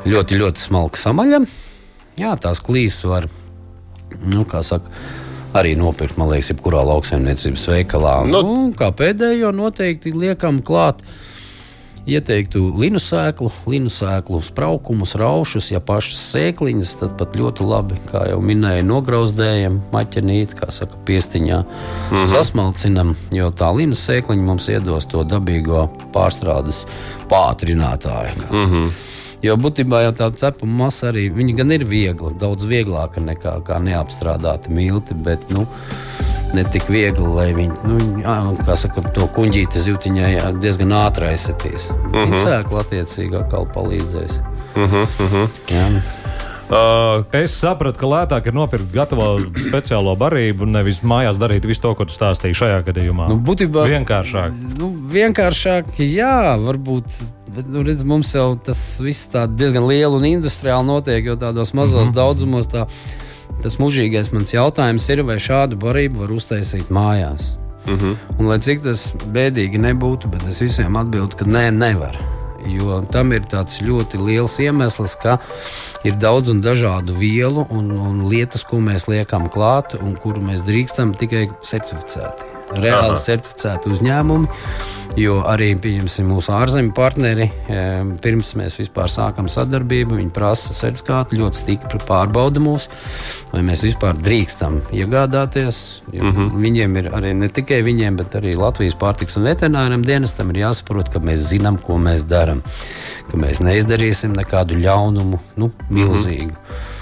[0.05, 1.41] ļoti, ļoti smalka samaļa.
[2.19, 3.27] Jā, tās klīs var,
[4.23, 4.91] nu, kā saka,
[5.53, 8.25] arī nopirkt, man liekas, jebkurā lauksaimniecības veikalā.
[8.27, 10.99] Nu- Nu, kā pēdējo noteikti liekam klāt.
[12.09, 18.29] Ieteiktu linu sēklu, linu sēklu spraukumus, raušus, ja pašas sēkliņas, tad pat ļoti labi, kā
[18.29, 22.25] jau minēju, nograuzdējam, maķenīt, kā saka, piestiņā, mm -hmm.
[22.27, 26.85] sasmalcinam, jo tā linu sēkliņa mums iedos to dabīgo pārstrādes
[27.29, 28.33] pātrinātāju.
[28.49, 28.89] Mm -hmm.
[29.41, 35.15] Jo būtībā jau tā cepuma masa arī gan ir viegla, daudz vieglāka nekā neapstrādāta milti.
[35.15, 35.65] Bet, nu,
[36.53, 38.35] ne tik viegli, lai viņi, nu, jā,
[38.65, 41.89] kā saka, to kuģīti zivtiņai jā, diezgan ātri aizsitīs.
[41.89, 42.25] Uh -huh.
[42.25, 44.41] Viņa sēkla attiecīgi atkal palīdzēs.
[44.75, 45.47] Uh -huh, uh -huh.
[45.69, 45.87] Jā.
[46.69, 51.95] Uh, es sapratu, ka lētāk ir nopirkt gatavo speciālo barību, nevis mājās darīt visu to,
[51.97, 53.31] ko tu stāstīji šajā gadījumā.
[53.31, 54.53] Nu, būtībā vienkāršāk.
[54.77, 57.17] Nu, vienkāršāk, jā, varbūt.
[57.55, 62.03] Bet, nu, redz, mums jau tas viss diezgan liela un industriāli notiek, jo tādos mazos
[62.03, 62.17] mm -hmm.
[62.21, 62.85] daudzumos tā,
[63.63, 67.55] tas mūžīgais mans jautājums ir, vai šādu barību var uztaisīt mājās.
[67.87, 68.15] Mm -hmm.
[68.37, 72.38] Un, lai cik tas bēdīgi nebūtu, bet es visiem atbildu, ka nē, nevar.
[72.67, 75.37] Jo tam ir tāds ļoti liels iemesls, ka
[76.03, 80.67] ir daudz un dažādu vielu un, un lietas, ko mēs liekam klāt un kuru mēs
[80.67, 82.58] drīkstam tikai certificēti.
[82.69, 83.17] Reāli Aha.
[83.17, 84.47] certificēti uzņēmumi,
[85.17, 87.47] jo arī mūsu ārzemju partneri,
[88.21, 92.85] pirms mēs vispār sākam sadarbību, viņi prasa certifikātu, ļoti stingri pārbauda mūs,
[93.53, 96.03] vai mēs vispār drīkstam iegādāties.
[96.13, 96.51] Mm -hmm.
[96.65, 101.09] Viņiem ir arī ne tikai viņiem, bet arī Latvijas pārtiks un veterināram dienestam ir jāsaprot,
[101.09, 102.61] ka mēs zinām, ko mēs darām,
[103.31, 106.53] ka mēs neizdarīsim nekādu ļaunumu, nu, milzīgu.
[106.53, 106.97] Mm -hmm.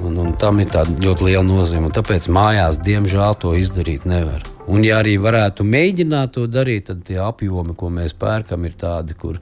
[0.00, 1.92] Un, un tam ir ļoti liela nozīme.
[1.94, 4.42] Tāpēc mājās, diemžēl, to izdarīt nevar.
[4.70, 9.16] Un, ja arī varētu mēģināt to darīt, tad tie apjomi, ko mēs pērkam, ir tādi,
[9.18, 9.40] kur,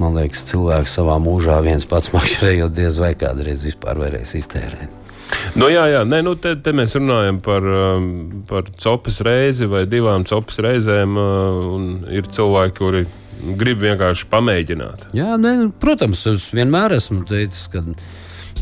[0.00, 4.98] man liekas, cilvēks savā mūžā viens pats makšķerējot, diez vai kādreiz vispār varēs iztērēt.
[5.54, 6.02] Nu, jā, jā.
[6.06, 8.06] Nē, nu, te, te mēs runājam par, um,
[8.50, 11.16] par copas reizi vai divām copas reizēm.
[11.16, 13.04] Uh, ir cilvēki, kuri
[13.60, 15.08] grib vienkārši pamēģināt.
[15.16, 17.82] Jā, ne, protams, es vienmēr esmu teicis, ka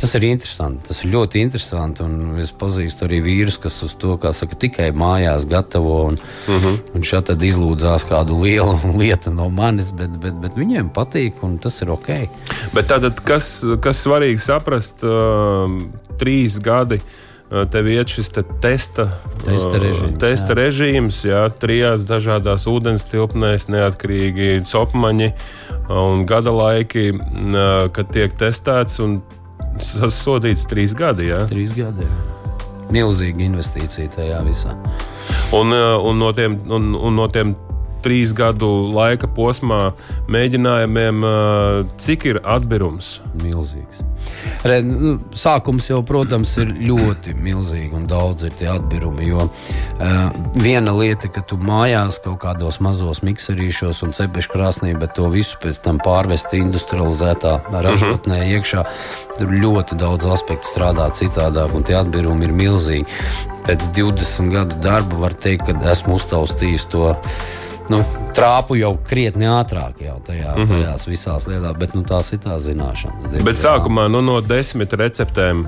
[0.01, 0.87] Tas ir interesanti.
[0.89, 2.07] Tas ir ļoti interesanti.
[2.43, 5.97] Es pazīstu arī vīrus, kas uz to saka, tikai mājās gatavo.
[6.13, 6.79] Un, uh -huh.
[6.95, 11.83] un šādi izlūdzās kādu lielu lietu no manis, bet, bet, bet viņiem patīk un tas
[11.83, 12.09] ir ok.
[12.75, 15.83] Bet tātad, kas, kas svarīgi saprast, uh,
[16.19, 17.01] trīs gadi.
[17.49, 19.07] Tev ir šis te testa,
[19.41, 20.57] testa režīms, testa jā.
[20.59, 25.31] režīms jā, trijās dažādās ūdens tilpnēs, neatkarīgi copmaņi
[25.89, 27.07] un gada laiki,
[27.97, 29.01] kad tiek testēts.
[29.85, 31.31] Sasodīts trīs gadi.
[31.31, 31.45] Jā.
[31.51, 32.07] Trīs gadi.
[32.07, 32.37] Jā.
[32.95, 34.73] Milzīga investīcija tajā visā.
[35.57, 37.53] Un, un, no tiem, un, un no tiem
[38.05, 39.93] trīs gadu laika posmā
[40.31, 41.25] mēģinājumiem,
[42.01, 43.19] cik ir atbirums?
[43.43, 44.05] Milzīgs.
[44.67, 49.29] Re, nu, sākums jau, protams, ir ļoti milzīgs un daudz ir tie atbirumi.
[49.31, 50.17] Jo uh,
[50.59, 55.59] viena lieta, ka tu mājās kaut kādos mazos mikserīšos un cepešu krāsnī, bet to visu
[55.63, 58.57] pēc tam pārvest industrializētā ražotnē uh -huh.
[58.59, 58.85] iekšā,
[59.39, 63.07] tur ļoti daudz aspektu strādā citādāk, un tie atbirumi ir milzīgi.
[63.67, 67.15] Pēc 20 gadu darba var teikt, ka esmu uztaustījis to
[67.93, 68.03] nu,
[68.37, 70.69] trāpu jau krietni ātrāk jau tajā, mm -hmm.
[70.69, 73.43] tajās visās lietās, bet nu, tās ir tās zināšanas.
[73.45, 75.67] Bet sākumā nu, no desmit receptēm,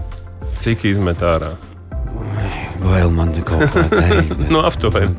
[0.58, 1.54] cik izmet ārā?
[2.80, 4.38] Vēl man kaut kā teikt.
[4.38, 5.14] no nu, aptuveni.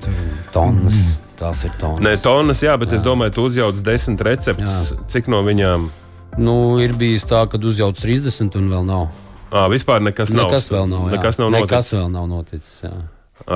[0.52, 0.94] Tonnas.
[0.94, 1.18] Mm.
[1.42, 2.04] Tās ir tonnas.
[2.06, 3.00] Nē, tonnas, jā, bet jā.
[3.00, 4.92] es domāju, tu uzjauc desmit receptes.
[4.92, 4.98] Jā.
[5.08, 5.90] Cik no viņām?
[6.38, 9.08] Nu, ir bijis tā, ka uzjauc 30 un vēl nav.
[9.52, 10.78] À, vispār nekas, nekas nav.
[10.78, 11.16] Vēl nav jā.
[11.18, 11.98] nekas nav nekas noticis.
[11.98, 12.76] vēl nav noticis.
[12.86, 12.92] Jā.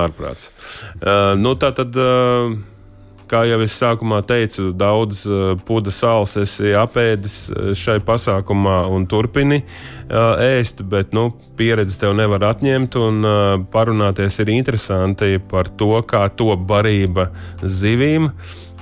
[0.04, 0.50] Ārprāts.
[0.98, 1.94] Uh, nu, tā tad.
[1.96, 2.58] Uh,
[3.26, 9.08] Kā jau es sākumā teicu, daudz uh, puda sāls esi apēdis uh, šai pasākumā un
[9.10, 12.98] turpini uh, ēst, bet nu, pieredzi tev nevar atņemt.
[13.02, 13.26] Un
[13.72, 17.30] parunāties ir interesanti par to, kā to barība
[17.62, 18.30] zivīm.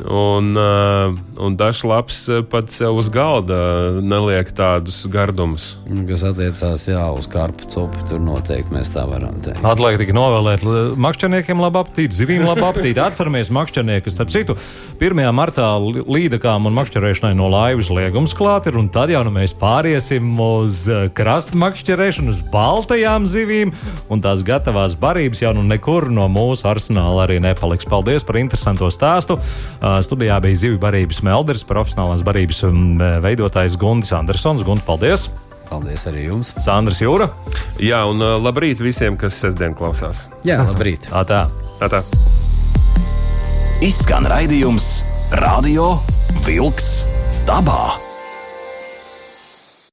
[0.03, 3.57] Un, uh, un dažs labs uh, pat sev uz galda
[4.03, 5.75] neliek tādus gardumus.
[6.09, 9.63] Kas attiecās jā, uz karpu cupu, tur noteikti mēs tā varam teikt.
[9.63, 10.65] Atliek tikai novēlēt
[10.99, 12.99] makšķerniekiem labu apetīti, zivīm labu apetīti.
[13.05, 14.57] Atceramies makšķerniekus, starp citu,
[14.99, 15.23] 1.
[15.37, 20.35] martā līdakām un makšķerēšanai no laivas liegums klāt ir, un tad jau nu mēs pāriesim
[20.43, 23.75] uz eh, krasta makšķerēšanu, uz baltajām zivīm,
[24.11, 27.87] un tās gatavās barības jau nu nekur no mūsu arsenāla arī nepaliks.
[27.91, 29.39] Paldies par interesanto stāstu.
[30.05, 34.65] Studijā bija zivju barības melders, profesionālās barības um, veidotājs Gundis Andersons.
[34.67, 35.29] Gundi, paldies!
[35.69, 36.53] Paldies arī jums.
[36.61, 37.31] Sandrs Jūra.
[37.83, 40.27] Jā, un labrīt visiem, kas sestdien klausās.
[40.47, 41.09] Jā, labrīt.
[41.11, 41.43] Tā tā.
[41.81, 42.03] Tā tā.
[43.85, 44.87] Izskan raidījums
[45.41, 45.95] Radio
[46.47, 46.91] Wolks
[47.49, 48.14] dabā.